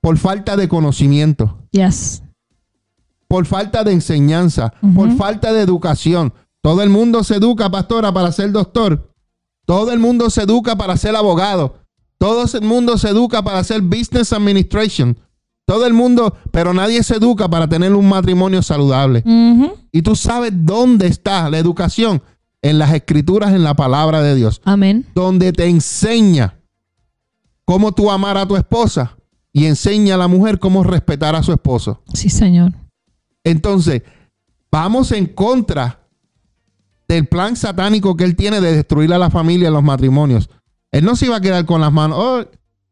Por 0.00 0.18
falta 0.18 0.56
de 0.56 0.68
conocimiento, 0.68 1.58
Yes. 1.70 2.22
por 3.28 3.46
falta 3.46 3.84
de 3.84 3.92
enseñanza, 3.92 4.72
por 4.94 5.10
falta 5.16 5.52
de 5.52 5.60
educación. 5.62 6.32
Todo 6.60 6.82
el 6.82 6.90
mundo 6.90 7.24
se 7.24 7.36
educa, 7.36 7.70
pastora, 7.70 8.12
para 8.12 8.30
ser 8.32 8.50
doctor. 8.52 9.10
Todo 9.64 9.92
el 9.92 9.98
mundo 10.00 10.28
se 10.30 10.42
educa 10.42 10.76
para 10.76 10.96
ser 10.96 11.14
abogado. 11.16 11.76
Todo 12.18 12.44
el 12.52 12.62
mundo 12.64 12.98
se 12.98 13.08
educa 13.08 13.42
para 13.42 13.58
hacer 13.60 13.80
business 13.80 14.32
administration. 14.32 15.16
Todo 15.64 15.86
el 15.86 15.92
mundo, 15.92 16.36
pero 16.50 16.74
nadie 16.74 17.02
se 17.04 17.16
educa 17.16 17.48
para 17.48 17.68
tener 17.68 17.94
un 17.94 18.08
matrimonio 18.08 18.60
saludable. 18.62 19.22
Y 19.92 20.02
tú 20.02 20.14
sabes 20.16 20.52
dónde 20.54 21.06
está 21.06 21.48
la 21.48 21.58
educación. 21.58 22.22
En 22.62 22.78
las 22.78 22.94
escrituras, 22.94 23.52
en 23.52 23.64
la 23.64 23.74
palabra 23.74 24.22
de 24.22 24.34
Dios. 24.34 24.60
Amén. 24.64 25.06
donde 25.14 25.52
te 25.52 25.66
enseña 25.66 26.58
cómo 27.64 27.92
tú 27.92 28.10
amar 28.10 28.36
a 28.38 28.46
tu 28.46 28.56
esposa 28.56 29.16
y 29.52 29.66
enseña 29.66 30.14
a 30.14 30.18
la 30.18 30.28
mujer 30.28 30.58
cómo 30.58 30.82
respetar 30.84 31.34
a 31.34 31.42
su 31.42 31.52
esposo. 31.52 32.02
Sí, 32.14 32.30
señor. 32.30 32.72
Entonces, 33.44 34.02
vamos 34.70 35.12
en 35.12 35.26
contra 35.26 36.00
del 37.08 37.26
plan 37.26 37.56
satánico 37.56 38.16
que 38.16 38.24
él 38.24 38.36
tiene 38.36 38.60
de 38.60 38.74
destruir 38.74 39.12
a 39.12 39.18
la 39.18 39.30
familia 39.30 39.68
y 39.68 39.72
los 39.72 39.82
matrimonios. 39.82 40.48
Él 40.90 41.04
no 41.04 41.16
se 41.16 41.26
iba 41.26 41.36
a 41.36 41.40
quedar 41.40 41.66
con 41.66 41.80
las 41.80 41.92
manos. 41.92 42.18
Oh, 42.20 42.44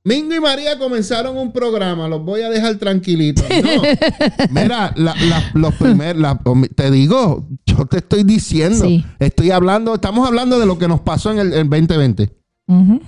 Mingo 0.03 0.35
y 0.35 0.41
María 0.41 0.79
comenzaron 0.79 1.37
un 1.37 1.53
programa, 1.53 2.09
los 2.09 2.25
voy 2.25 2.41
a 2.41 2.49
dejar 2.49 2.77
tranquilitos. 2.77 3.45
No. 3.51 3.83
Mira, 4.51 4.93
la- 4.97 5.15
la- 5.15 5.51
los 5.55 5.75
primer, 5.75 6.17
la- 6.17 6.41
te 6.75 6.91
digo, 6.91 7.47
yo 7.67 7.85
te 7.85 7.99
estoy 7.99 8.25
diciendo, 8.25 8.85
Sí. 8.87 9.05
estoy 9.19 9.51
hablando, 9.51 9.95
estamos 9.95 10.27
hablando 10.27 10.59
de 10.59 10.65
lo 10.67 10.79
que 10.79 10.89
nos 10.89 11.01
pasó 11.01 11.33
en 11.33 11.39
el, 11.41 11.53
el 11.53 11.69
2020 11.69 12.31
Ujú. 12.69 13.01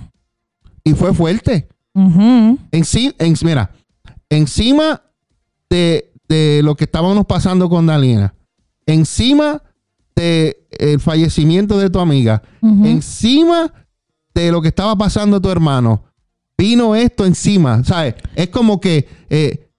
y 0.83 0.93
fue 0.93 1.13
fuerte. 1.13 1.67
En- 1.95 2.57
mira, 3.43 3.71
encima 4.29 5.01
de, 5.69 6.11
de 6.29 6.61
lo 6.63 6.75
que 6.75 6.83
estábamos 6.83 7.25
pasando 7.25 7.69
con 7.69 7.87
Dalina, 7.87 8.35
encima 8.85 9.61
de 10.15 10.67
el 10.77 10.99
fallecimiento 10.99 11.79
de 11.79 11.89
tu 11.89 11.99
amiga, 11.99 12.43
encima 12.61 13.73
de 14.35 14.51
lo 14.51 14.61
que 14.61 14.67
estaba 14.67 14.95
pasando 14.95 15.41
tu 15.41 15.49
hermano, 15.49 16.03
vino 16.57 16.95
esto 16.95 17.25
encima, 17.25 17.83
¿sabes? 17.83 18.15
Es 18.35 18.49
como 18.49 18.79
que 18.79 19.07
eh, 19.29 19.69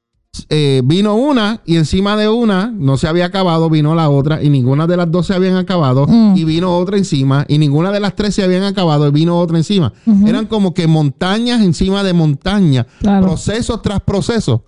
eh, 0.48 0.82
vino 0.84 1.14
una 1.14 1.60
y 1.64 1.76
encima 1.76 2.16
de 2.16 2.28
una 2.28 2.66
no 2.76 2.96
se 2.96 3.06
había 3.06 3.26
acabado, 3.26 3.70
vino 3.70 3.94
la 3.94 4.10
otra 4.10 4.42
y 4.42 4.50
ninguna 4.50 4.86
de 4.88 4.96
las 4.96 5.10
dos 5.10 5.26
se 5.28 5.34
habían 5.34 5.56
acabado 5.56 6.06
Mm. 6.08 6.36
y 6.36 6.44
vino 6.44 6.76
otra 6.76 6.96
encima 6.98 7.44
y 7.48 7.58
ninguna 7.58 7.92
de 7.92 8.00
las 8.00 8.16
tres 8.16 8.34
se 8.34 8.42
habían 8.42 8.64
acabado 8.64 9.06
y 9.06 9.12
vino 9.12 9.38
otra 9.38 9.56
encima. 9.58 9.92
Eran 10.26 10.46
como 10.46 10.74
que 10.74 10.86
montañas 10.88 11.62
encima 11.62 12.02
de 12.02 12.12
montañas, 12.14 12.86
Claro. 13.00 13.26
procesos 13.26 13.80
tras 13.82 14.00
procesos. 14.00 14.62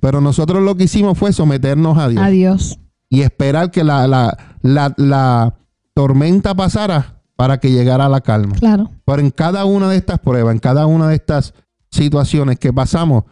Pero 0.00 0.20
nosotros 0.20 0.62
lo 0.62 0.74
que 0.76 0.84
hicimos 0.84 1.16
fue 1.18 1.32
someternos 1.32 1.96
a 1.98 2.08
Dios 2.08 2.22
Adiós. 2.22 2.78
y 3.10 3.20
esperar 3.20 3.70
que 3.70 3.84
la, 3.84 4.08
la, 4.08 4.36
la, 4.62 4.92
la 4.96 5.54
tormenta 5.94 6.54
pasara 6.54 7.21
para 7.36 7.58
que 7.58 7.70
llegara 7.70 8.08
la 8.08 8.20
calma. 8.20 8.54
Claro. 8.56 8.90
Pero 9.04 9.20
en 9.20 9.30
cada 9.30 9.64
una 9.64 9.88
de 9.88 9.96
estas 9.96 10.18
pruebas, 10.20 10.54
en 10.54 10.60
cada 10.60 10.86
una 10.86 11.08
de 11.08 11.16
estas 11.16 11.54
situaciones 11.90 12.58
que 12.58 12.72
pasamos, 12.72 13.24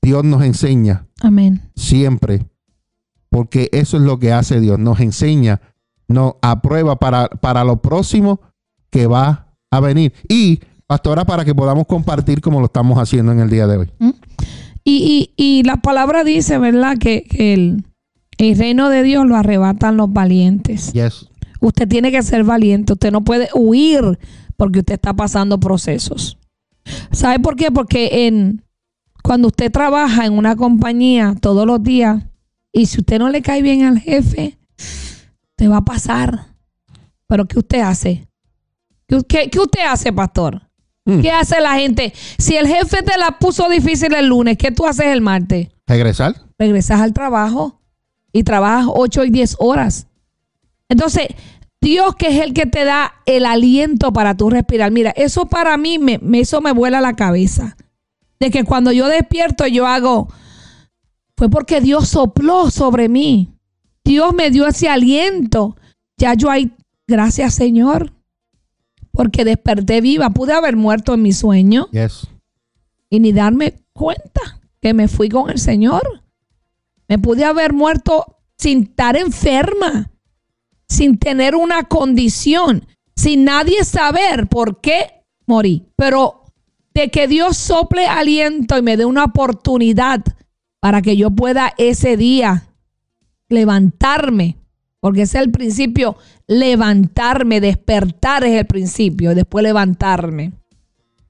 Dios 0.00 0.24
nos 0.24 0.42
enseña 0.42 1.06
Amén. 1.20 1.62
siempre. 1.76 2.46
Porque 3.30 3.68
eso 3.72 3.96
es 3.96 4.02
lo 4.02 4.18
que 4.18 4.32
hace 4.32 4.60
Dios. 4.60 4.78
Nos 4.78 5.00
enseña, 5.00 5.60
nos 6.08 6.34
aprueba 6.42 6.98
para, 6.98 7.28
para 7.28 7.64
lo 7.64 7.80
próximo 7.80 8.40
que 8.90 9.06
va 9.06 9.46
a 9.70 9.80
venir. 9.80 10.12
Y, 10.28 10.60
pastora, 10.86 11.24
para 11.24 11.44
que 11.44 11.54
podamos 11.54 11.86
compartir 11.86 12.42
como 12.42 12.60
lo 12.60 12.66
estamos 12.66 12.98
haciendo 12.98 13.32
en 13.32 13.40
el 13.40 13.48
día 13.48 13.66
de 13.66 13.78
hoy. 13.78 13.90
Y, 14.84 15.32
y, 15.36 15.42
y 15.42 15.62
la 15.62 15.76
palabra 15.76 16.24
dice, 16.24 16.58
¿verdad? 16.58 16.98
Que, 16.98 17.22
que 17.24 17.54
el, 17.54 17.84
el 18.36 18.58
reino 18.58 18.90
de 18.90 19.02
Dios 19.02 19.24
lo 19.26 19.36
arrebatan 19.36 19.96
los 19.96 20.12
valientes. 20.12 20.92
Yes. 20.92 21.28
Usted 21.62 21.86
tiene 21.88 22.10
que 22.10 22.22
ser 22.22 22.42
valiente. 22.42 22.92
Usted 22.92 23.12
no 23.12 23.22
puede 23.22 23.48
huir 23.54 24.18
porque 24.56 24.80
usted 24.80 24.94
está 24.94 25.14
pasando 25.14 25.60
procesos. 25.60 26.36
¿Sabe 27.12 27.38
por 27.38 27.54
qué? 27.54 27.70
Porque 27.70 28.26
en, 28.26 28.64
cuando 29.22 29.46
usted 29.46 29.70
trabaja 29.70 30.26
en 30.26 30.32
una 30.32 30.56
compañía 30.56 31.36
todos 31.40 31.64
los 31.64 31.80
días 31.80 32.24
y 32.72 32.86
si 32.86 32.98
usted 33.00 33.20
no 33.20 33.30
le 33.30 33.42
cae 33.42 33.62
bien 33.62 33.84
al 33.84 34.00
jefe, 34.00 34.58
te 35.54 35.68
va 35.68 35.78
a 35.78 35.84
pasar. 35.84 36.46
Pero 37.28 37.46
¿qué 37.46 37.60
usted 37.60 37.80
hace? 37.80 38.26
¿Qué, 39.06 39.48
qué 39.48 39.60
usted 39.60 39.82
hace, 39.88 40.12
pastor? 40.12 40.60
Mm. 41.04 41.20
¿Qué 41.20 41.30
hace 41.30 41.60
la 41.60 41.74
gente? 41.74 42.12
Si 42.38 42.56
el 42.56 42.66
jefe 42.66 43.04
te 43.04 43.16
la 43.18 43.38
puso 43.38 43.68
difícil 43.68 44.12
el 44.14 44.26
lunes, 44.26 44.56
¿qué 44.58 44.72
tú 44.72 44.84
haces 44.84 45.06
el 45.06 45.20
martes? 45.20 45.68
Regresar. 45.86 46.34
Regresas 46.58 47.00
al 47.00 47.12
trabajo 47.12 47.80
y 48.32 48.42
trabajas 48.42 48.86
8 48.92 49.24
y 49.26 49.30
10 49.30 49.56
horas. 49.60 50.08
Entonces, 50.92 51.28
Dios 51.80 52.14
que 52.16 52.28
es 52.28 52.40
el 52.44 52.52
que 52.54 52.66
te 52.66 52.84
da 52.84 53.12
el 53.26 53.44
aliento 53.44 54.12
para 54.12 54.36
tú 54.36 54.50
respirar. 54.50 54.92
Mira, 54.92 55.10
eso 55.16 55.46
para 55.46 55.76
mí, 55.76 55.98
me, 55.98 56.18
me- 56.18 56.40
eso 56.40 56.60
me 56.60 56.72
vuela 56.72 57.00
la 57.00 57.14
cabeza. 57.16 57.76
De 58.38 58.50
que 58.50 58.64
cuando 58.64 58.92
yo 58.92 59.08
despierto 59.08 59.66
yo 59.66 59.86
hago, 59.86 60.28
fue 61.36 61.48
porque 61.50 61.80
Dios 61.80 62.08
sopló 62.08 62.70
sobre 62.70 63.08
mí. 63.08 63.48
Dios 64.04 64.32
me 64.34 64.50
dio 64.50 64.66
ese 64.66 64.88
aliento. 64.88 65.76
Ya 66.16 66.34
yo 66.34 66.50
hay, 66.50 66.70
gracias 67.08 67.54
Señor, 67.54 68.12
porque 69.10 69.44
desperté 69.44 70.00
viva. 70.00 70.30
Pude 70.30 70.52
haber 70.52 70.76
muerto 70.76 71.14
en 71.14 71.22
mi 71.22 71.32
sueño 71.32 71.88
Yes. 71.90 72.28
y 73.10 73.18
ni 73.20 73.32
darme 73.32 73.74
cuenta 73.92 74.60
que 74.80 74.94
me 74.94 75.08
fui 75.08 75.28
con 75.28 75.50
el 75.50 75.58
Señor. 75.58 76.22
Me 77.08 77.18
pude 77.18 77.44
haber 77.44 77.72
muerto 77.72 78.38
sin 78.56 78.84
estar 78.84 79.16
enferma, 79.16 80.11
sin 80.92 81.18
tener 81.18 81.56
una 81.56 81.84
condición, 81.84 82.86
sin 83.16 83.44
nadie 83.44 83.84
saber 83.84 84.46
por 84.48 84.80
qué 84.80 85.24
morí. 85.46 85.86
Pero 85.96 86.44
de 86.94 87.10
que 87.10 87.26
Dios 87.26 87.56
sople 87.56 88.06
aliento 88.06 88.76
y 88.76 88.82
me 88.82 88.96
dé 88.96 89.04
una 89.04 89.24
oportunidad 89.24 90.22
para 90.80 91.00
que 91.00 91.16
yo 91.16 91.30
pueda 91.30 91.72
ese 91.78 92.16
día 92.16 92.68
levantarme, 93.48 94.58
porque 95.00 95.22
ese 95.22 95.38
es 95.38 95.44
el 95.44 95.50
principio, 95.50 96.16
levantarme, 96.46 97.60
despertar 97.60 98.44
es 98.44 98.58
el 98.58 98.66
principio, 98.66 99.32
y 99.32 99.34
después 99.34 99.62
levantarme. 99.62 100.52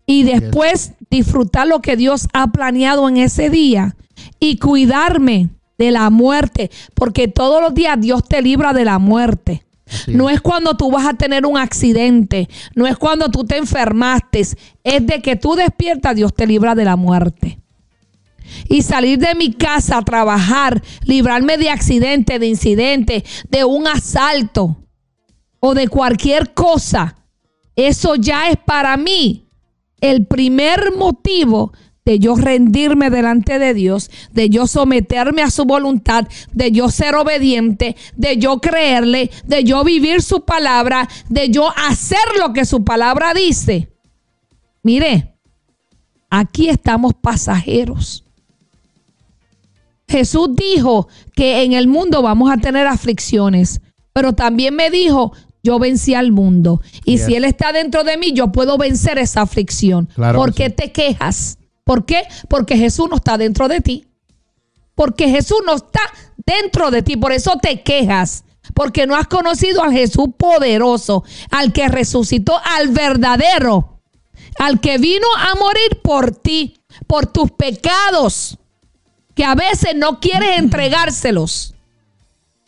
Y 0.06 0.24
después 0.24 0.94
disfrutar 1.10 1.68
lo 1.68 1.80
que 1.80 1.96
Dios 1.96 2.28
ha 2.32 2.48
planeado 2.50 3.08
en 3.08 3.18
ese 3.18 3.50
día 3.50 3.96
y 4.40 4.58
cuidarme 4.58 5.50
de 5.78 5.90
la 5.90 6.10
muerte, 6.10 6.70
porque 6.94 7.28
todos 7.28 7.60
los 7.60 7.74
días 7.74 8.00
Dios 8.00 8.24
te 8.24 8.42
libra 8.42 8.72
de 8.72 8.84
la 8.84 8.98
muerte. 8.98 9.64
Así 9.86 10.16
No 10.16 10.28
es. 10.28 10.36
es 10.36 10.40
cuando 10.40 10.76
tú 10.76 10.90
vas 10.90 11.06
a 11.06 11.14
tener 11.14 11.44
un 11.44 11.58
accidente, 11.58 12.48
no 12.74 12.86
es 12.86 12.96
cuando 12.96 13.30
tú 13.30 13.44
te 13.44 13.56
enfermaste, 13.56 14.40
es 14.40 15.06
de 15.06 15.20
que 15.22 15.36
tú 15.36 15.54
despiertas, 15.54 16.16
Dios 16.16 16.34
te 16.34 16.46
libra 16.46 16.74
de 16.74 16.84
la 16.84 16.96
muerte. 16.96 17.58
Y 18.68 18.82
salir 18.82 19.18
de 19.18 19.34
mi 19.34 19.52
casa 19.52 19.98
a 19.98 20.02
trabajar, 20.02 20.82
librarme 21.04 21.56
de 21.58 21.70
accidente, 21.70 22.38
de 22.38 22.46
incidente, 22.46 23.24
de 23.48 23.64
un 23.64 23.86
asalto 23.86 24.76
o 25.60 25.74
de 25.74 25.88
cualquier 25.88 26.52
cosa, 26.52 27.16
eso 27.76 28.16
ya 28.16 28.50
es 28.50 28.56
para 28.56 28.96
mí 28.96 29.48
el 30.00 30.26
primer 30.26 30.94
motivo 30.96 31.72
de 32.04 32.18
yo 32.18 32.34
rendirme 32.34 33.10
delante 33.10 33.58
de 33.58 33.74
Dios, 33.74 34.10
de 34.32 34.48
yo 34.50 34.66
someterme 34.66 35.42
a 35.42 35.50
su 35.50 35.64
voluntad, 35.64 36.26
de 36.52 36.72
yo 36.72 36.90
ser 36.90 37.14
obediente, 37.14 37.96
de 38.16 38.38
yo 38.38 38.60
creerle, 38.60 39.30
de 39.44 39.64
yo 39.64 39.84
vivir 39.84 40.22
su 40.22 40.44
palabra, 40.44 41.08
de 41.28 41.50
yo 41.50 41.68
hacer 41.76 42.18
lo 42.38 42.52
que 42.52 42.64
su 42.64 42.84
palabra 42.84 43.34
dice. 43.34 43.88
Mire, 44.82 45.36
aquí 46.28 46.68
estamos 46.68 47.14
pasajeros. 47.14 48.24
Jesús 50.08 50.50
dijo 50.54 51.08
que 51.34 51.62
en 51.62 51.72
el 51.72 51.86
mundo 51.86 52.20
vamos 52.20 52.50
a 52.50 52.58
tener 52.58 52.86
aflicciones, 52.86 53.80
pero 54.12 54.34
también 54.34 54.74
me 54.74 54.90
dijo, 54.90 55.32
yo 55.62 55.78
vencí 55.78 56.14
al 56.14 56.32
mundo. 56.32 56.82
Y 57.04 57.18
si 57.18 57.36
Él 57.36 57.44
está 57.44 57.72
dentro 57.72 58.02
de 58.02 58.16
mí, 58.18 58.32
yo 58.32 58.50
puedo 58.50 58.76
vencer 58.76 59.18
esa 59.18 59.42
aflicción. 59.42 60.08
Claro 60.14 60.38
¿Por 60.38 60.52
que 60.52 60.64
qué 60.64 60.68
sí. 60.70 60.76
te 60.76 60.92
quejas? 60.92 61.58
¿Por 61.84 62.04
qué? 62.04 62.26
Porque 62.48 62.76
Jesús 62.76 63.08
no 63.10 63.16
está 63.16 63.38
dentro 63.38 63.68
de 63.68 63.80
ti. 63.80 64.06
Porque 64.94 65.28
Jesús 65.28 65.58
no 65.66 65.74
está 65.74 66.00
dentro 66.44 66.90
de 66.90 67.02
ti. 67.02 67.16
Por 67.16 67.32
eso 67.32 67.58
te 67.60 67.82
quejas. 67.82 68.44
Porque 68.74 69.06
no 69.06 69.16
has 69.16 69.26
conocido 69.26 69.82
al 69.82 69.92
Jesús 69.92 70.28
poderoso, 70.36 71.24
al 71.50 71.72
que 71.72 71.88
resucitó, 71.88 72.60
al 72.64 72.88
verdadero, 72.88 74.00
al 74.58 74.80
que 74.80 74.98
vino 74.98 75.26
a 75.36 75.54
morir 75.56 76.00
por 76.02 76.30
ti, 76.30 76.78
por 77.06 77.26
tus 77.26 77.50
pecados, 77.50 78.58
que 79.34 79.44
a 79.44 79.54
veces 79.54 79.96
no 79.96 80.20
quieres 80.20 80.58
entregárselos. 80.58 81.74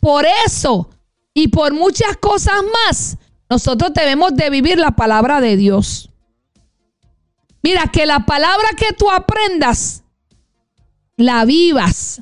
Por 0.01 0.25
eso 0.45 0.89
y 1.33 1.47
por 1.47 1.73
muchas 1.73 2.17
cosas 2.17 2.61
más, 2.85 3.17
nosotros 3.49 3.93
debemos 3.93 4.35
de 4.35 4.49
vivir 4.49 4.77
la 4.77 4.91
palabra 4.91 5.41
de 5.41 5.57
Dios. 5.57 6.09
Mira, 7.65 7.87
que 7.87 8.05
la 8.05 8.27
palabra 8.27 8.67
que 8.77 8.93
tú 8.93 9.09
aprendas, 9.09 10.03
la 11.17 11.45
vivas. 11.45 12.21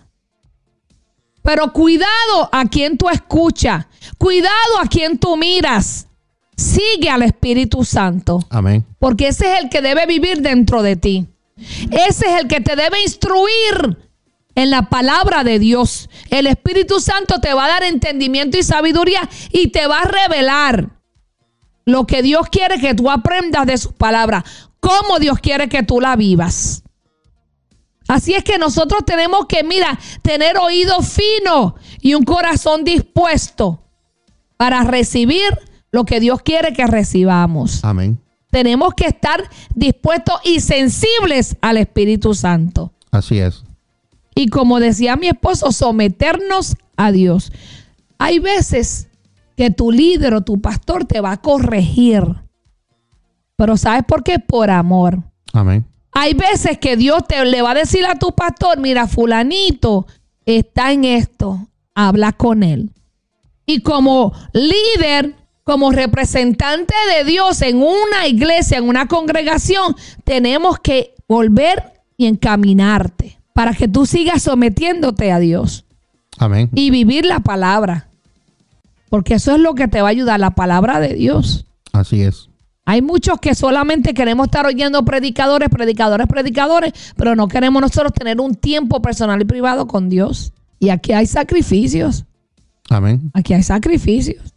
Pero 1.42 1.74
cuidado 1.74 2.48
a 2.50 2.64
quien 2.70 2.98
tú 2.98 3.10
escuchas, 3.10 3.86
cuidado 4.18 4.80
a 4.82 4.88
quien 4.88 5.18
tú 5.18 5.36
miras. 5.36 6.08
Sigue 6.56 7.10
al 7.10 7.24
Espíritu 7.24 7.84
Santo, 7.84 8.40
Amén. 8.50 8.86
porque 9.00 9.28
ese 9.28 9.52
es 9.52 9.64
el 9.64 9.70
que 9.70 9.82
debe 9.82 10.06
vivir 10.06 10.42
dentro 10.42 10.82
de 10.82 10.96
ti. 10.96 11.28
Ese 11.92 12.26
es 12.26 12.42
el 12.42 12.48
que 12.48 12.62
te 12.62 12.78
debe 12.78 13.02
instruir 13.02 13.98
en 14.56 14.70
la 14.70 14.84
palabra 14.84 15.44
de 15.44 15.60
Dios. 15.60 16.10
El 16.30 16.48
Espíritu 16.48 17.02
Santo 17.02 17.42
te 17.42 17.54
va 17.54 17.66
a 17.66 17.68
dar 17.68 17.84
entendimiento 17.84 18.58
y 18.58 18.64
sabiduría 18.64 19.30
y 19.52 19.68
te 19.72 19.88
va 19.88 20.00
a 20.00 20.06
revelar 20.06 21.03
lo 21.86 22.06
que 22.06 22.22
Dios 22.22 22.48
quiere 22.50 22.80
que 22.80 22.94
tú 22.94 23.10
aprendas 23.10 23.66
de 23.66 23.78
sus 23.78 23.94
palabras, 23.94 24.44
cómo 24.80 25.20
Dios 25.20 25.40
quiere 25.40 25.70
que 25.70 25.84
tú 25.84 26.00
la 26.00 26.16
vivas. 26.16 26.84
Así 28.08 28.34
es 28.34 28.44
que 28.44 28.58
nosotros 28.58 29.06
tenemos 29.06 29.46
que, 29.48 29.64
mira, 29.64 29.98
tener 30.22 30.58
oído 30.58 31.02
fino 31.02 31.76
y 32.02 32.16
un 32.16 32.24
corazón 32.24 32.84
dispuesto 32.84 33.82
para 34.58 34.84
recibir 34.84 35.58
lo 35.92 36.06
que 36.06 36.20
Dios 36.20 36.42
quiere 36.42 36.74
que 36.74 36.86
recibamos. 36.86 37.84
Amén. 37.84 38.20
Tenemos 38.52 38.94
que 38.94 39.08
estar 39.08 39.44
dispuestos 39.74 40.36
y 40.44 40.60
sensibles 40.60 41.56
al 41.62 41.78
Espíritu 41.78 42.34
Santo. 42.34 42.94
Así 43.10 43.40
es. 43.40 43.64
Y 44.36 44.48
como 44.48 44.80
decía 44.80 45.16
mi 45.16 45.28
esposo, 45.28 45.72
someternos 45.72 46.76
a 46.98 47.12
Dios. 47.12 47.52
Hay 48.18 48.40
veces 48.40 49.08
que 49.56 49.72
tu 49.72 49.92
líder 49.92 50.34
o 50.34 50.42
tu 50.42 50.62
pastor 50.62 51.06
te 51.06 51.22
va 51.22 51.34
a 51.34 51.42
corregir. 51.42 52.24
Pero 53.56 53.78
¿sabes 53.78 54.04
por 54.06 54.24
qué? 54.24 54.40
Por 54.40 54.70
amor. 54.70 55.20
Amén. 55.54 55.86
Hay 56.12 56.34
veces 56.34 56.78
que 56.78 56.96
Dios 56.96 57.26
te 57.28 57.44
le 57.46 57.62
va 57.62 57.72
a 57.72 57.76
decir 57.76 58.06
a 58.06 58.16
tu 58.16 58.34
pastor, 58.34 58.80
mira, 58.80 59.08
fulanito 59.08 60.06
está 60.46 60.92
en 60.92 61.06
esto, 61.06 61.68
habla 61.96 62.34
con 62.34 62.64
él. 62.64 62.92
Y 63.66 63.82
como 63.82 64.34
líder, 64.52 65.36
como 65.64 65.92
representante 65.92 66.94
de 67.16 67.24
Dios 67.24 67.62
en 67.62 67.78
una 67.78 68.28
iglesia, 68.28 68.78
en 68.78 68.88
una 68.88 69.08
congregación, 69.08 69.96
tenemos 70.24 70.80
que 70.80 71.16
volver 71.28 71.94
y 72.18 72.28
encaminarte 72.28 73.40
para 73.54 73.74
que 73.74 73.88
tú 73.88 74.06
sigas 74.06 74.44
sometiéndote 74.44 75.32
a 75.32 75.40
Dios 75.40 75.86
Amén. 76.38 76.70
y 76.74 76.90
vivir 76.90 77.26
la 77.26 77.40
palabra. 77.40 78.10
Porque 79.14 79.36
eso 79.36 79.54
es 79.54 79.62
lo 79.62 79.76
que 79.76 79.88
te 79.88 80.02
va 80.02 80.08
a 80.08 80.10
ayudar, 80.10 80.40
la 80.40 80.56
palabra 80.56 81.00
de 81.00 81.14
Dios. 81.14 81.68
Así 81.92 82.24
es. 82.24 82.50
Hay 82.84 83.04
muchos 83.04 83.38
que 83.40 83.54
solamente 83.54 84.16
queremos 84.16 84.48
estar 84.48 84.66
oyendo 84.66 85.06
predicadores, 85.06 85.70
predicadores, 85.70 86.26
predicadores, 86.26 87.14
pero 87.16 87.36
no 87.36 87.48
queremos 87.48 87.80
nosotros 87.80 88.12
tener 88.12 88.42
un 88.42 88.56
tiempo 88.56 89.04
personal 89.04 89.40
y 89.40 89.46
privado 89.46 89.86
con 89.86 90.10
Dios. 90.10 90.52
Y 90.80 90.90
aquí 90.90 91.14
hay 91.14 91.28
sacrificios, 91.28 92.26
Amén. 92.90 93.30
aquí 93.36 93.54
hay 93.54 93.62
sacrificios. 93.62 94.56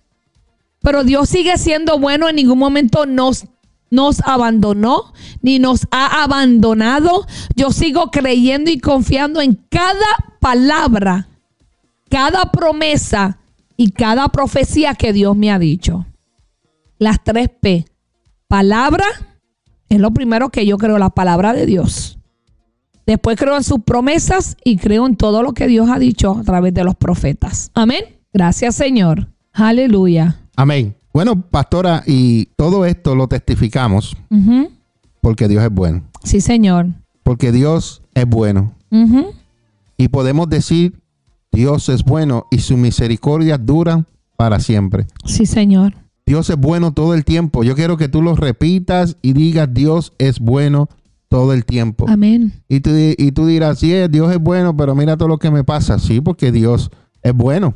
Pero 0.80 1.04
Dios 1.04 1.28
sigue 1.28 1.58
siendo 1.58 1.98
bueno, 1.98 2.26
en 2.26 2.36
ningún 2.36 2.58
momento 2.58 3.04
nos, 3.04 3.44
nos 3.90 4.20
abandonó, 4.20 5.12
ni 5.42 5.58
nos 5.58 5.86
ha 5.90 6.22
abandonado. 6.22 7.26
Yo 7.56 7.72
sigo 7.72 8.10
creyendo 8.10 8.70
y 8.70 8.78
confiando 8.78 9.42
en 9.42 9.60
cada 9.68 10.38
palabra, 10.40 11.28
cada 12.08 12.50
promesa 12.50 13.38
y 13.76 13.90
cada 13.90 14.28
profecía 14.28 14.94
que 14.94 15.12
Dios 15.12 15.36
me 15.36 15.50
ha 15.50 15.58
dicho. 15.58 16.06
Las 16.98 17.22
tres 17.22 17.48
P. 17.60 17.84
Palabra 18.48 19.04
es 19.88 20.00
lo 20.00 20.10
primero 20.12 20.50
que 20.50 20.66
yo 20.66 20.78
creo, 20.78 20.98
la 20.98 21.10
palabra 21.10 21.52
de 21.52 21.66
Dios. 21.66 22.18
Después 23.06 23.38
creo 23.38 23.56
en 23.56 23.62
sus 23.62 23.82
promesas 23.82 24.56
y 24.64 24.78
creo 24.78 25.06
en 25.06 25.16
todo 25.16 25.42
lo 25.42 25.52
que 25.52 25.68
Dios 25.68 25.88
ha 25.90 25.98
dicho 25.98 26.36
a 26.38 26.42
través 26.42 26.74
de 26.74 26.84
los 26.84 26.96
profetas. 26.96 27.70
Amén. 27.74 28.04
Gracias, 28.32 28.74
Señor. 28.74 29.28
Aleluya. 29.52 30.40
Amén. 30.56 30.96
Bueno, 31.12 31.40
pastora, 31.40 32.02
y 32.06 32.46
todo 32.56 32.84
esto 32.84 33.14
lo 33.14 33.28
testificamos 33.28 34.16
porque 35.20 35.48
Dios 35.48 35.62
es 35.64 35.70
bueno. 35.70 36.02
Sí, 36.24 36.40
Señor. 36.40 36.88
Porque 37.22 37.52
Dios 37.52 38.02
es 38.14 38.26
bueno. 38.26 38.74
Y 39.96 40.08
podemos 40.08 40.48
decir, 40.48 41.00
Dios 41.56 41.88
es 41.88 42.04
bueno 42.04 42.44
y 42.50 42.58
su 42.58 42.76
misericordia 42.76 43.56
dura 43.56 44.04
para 44.36 44.60
siempre. 44.60 45.06
Sí, 45.24 45.46
Señor. 45.46 45.94
Dios 46.26 46.50
es 46.50 46.56
bueno 46.58 46.92
todo 46.92 47.14
el 47.14 47.24
tiempo. 47.24 47.64
Yo 47.64 47.74
quiero 47.74 47.96
que 47.96 48.08
tú 48.08 48.20
lo 48.20 48.36
repitas 48.36 49.16
y 49.22 49.32
digas, 49.32 49.72
Dios 49.72 50.12
es 50.18 50.38
bueno 50.38 50.90
todo 51.30 51.54
el 51.54 51.64
tiempo. 51.64 52.04
Amén. 52.10 52.52
Y 52.68 52.80
tú, 52.80 52.90
y 52.92 53.32
tú 53.32 53.46
dirás, 53.46 53.78
sí, 53.78 53.90
Dios 54.10 54.30
es 54.32 54.38
bueno, 54.38 54.76
pero 54.76 54.94
mira 54.94 55.16
todo 55.16 55.28
lo 55.28 55.38
que 55.38 55.50
me 55.50 55.64
pasa. 55.64 55.98
Sí, 55.98 56.20
porque 56.20 56.52
Dios 56.52 56.90
es 57.22 57.32
bueno. 57.32 57.72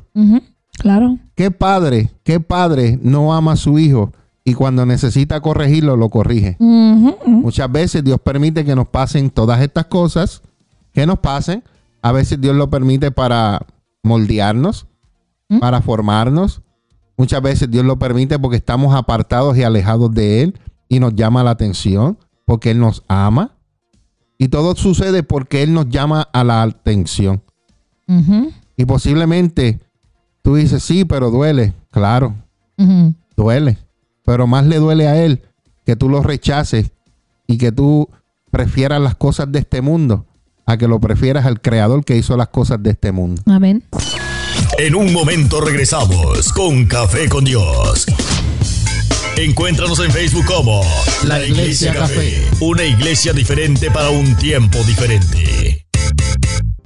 Claro. 0.74 1.18
¿Qué 1.34 1.50
padre, 1.50 2.10
qué 2.22 2.38
padre 2.38 2.98
no 3.02 3.32
ama 3.32 3.52
a 3.52 3.56
su 3.56 3.78
hijo 3.78 4.12
y 4.44 4.52
cuando 4.52 4.84
necesita 4.84 5.40
corregirlo, 5.40 5.96
lo 5.96 6.10
corrige? 6.10 6.58
Muchas 6.58 7.72
veces 7.72 8.04
Dios 8.04 8.20
permite 8.20 8.62
que 8.62 8.74
nos 8.74 8.88
pasen 8.88 9.30
todas 9.30 9.62
estas 9.62 9.86
cosas, 9.86 10.42
que 10.92 11.06
nos 11.06 11.20
pasen. 11.20 11.62
A 12.02 12.12
veces 12.12 12.40
Dios 12.40 12.56
lo 12.56 12.70
permite 12.70 13.10
para 13.10 13.66
moldearnos, 14.02 14.86
¿Mm? 15.48 15.58
para 15.58 15.82
formarnos. 15.82 16.62
Muchas 17.16 17.42
veces 17.42 17.70
Dios 17.70 17.84
lo 17.84 17.98
permite 17.98 18.38
porque 18.38 18.56
estamos 18.56 18.94
apartados 18.94 19.56
y 19.56 19.62
alejados 19.62 20.12
de 20.14 20.42
Él 20.42 20.60
y 20.88 21.00
nos 21.00 21.14
llama 21.14 21.44
la 21.44 21.50
atención, 21.50 22.18
porque 22.46 22.70
Él 22.70 22.80
nos 22.80 23.04
ama. 23.08 23.56
Y 24.38 24.48
todo 24.48 24.74
sucede 24.74 25.22
porque 25.22 25.62
Él 25.62 25.74
nos 25.74 25.88
llama 25.88 26.28
a 26.32 26.44
la 26.44 26.62
atención. 26.62 27.42
Y 28.76 28.86
posiblemente 28.86 29.80
tú 30.42 30.56
dices, 30.56 30.82
sí, 30.82 31.04
pero 31.04 31.30
duele. 31.30 31.74
Claro, 31.90 32.34
duele. 33.36 33.78
Pero 34.24 34.46
más 34.46 34.66
le 34.66 34.78
duele 34.78 35.06
a 35.06 35.22
él 35.22 35.42
que 35.84 35.96
tú 35.96 36.08
lo 36.08 36.22
rechaces 36.22 36.90
y 37.46 37.58
que 37.58 37.72
tú 37.72 38.08
prefieras 38.50 39.00
las 39.00 39.14
cosas 39.14 39.52
de 39.52 39.60
este 39.60 39.80
mundo 39.80 40.26
a 40.70 40.78
que 40.78 40.88
lo 40.88 41.00
prefieras 41.00 41.46
al 41.46 41.60
creador 41.60 42.04
que 42.04 42.16
hizo 42.16 42.36
las 42.36 42.48
cosas 42.48 42.82
de 42.82 42.90
este 42.90 43.12
mundo. 43.12 43.42
Amén. 43.46 43.84
En 44.78 44.94
un 44.94 45.12
momento 45.12 45.60
regresamos 45.60 46.52
con 46.52 46.86
Café 46.86 47.28
con 47.28 47.44
Dios. 47.44 48.06
Encuéntranos 49.36 49.98
en 50.00 50.10
Facebook 50.10 50.44
como 50.46 50.82
La 51.24 51.44
Iglesia 51.44 51.94
Café, 51.94 52.46
una 52.60 52.84
iglesia 52.84 53.32
diferente 53.32 53.90
para 53.90 54.10
un 54.10 54.34
tiempo 54.36 54.78
diferente. 54.84 55.86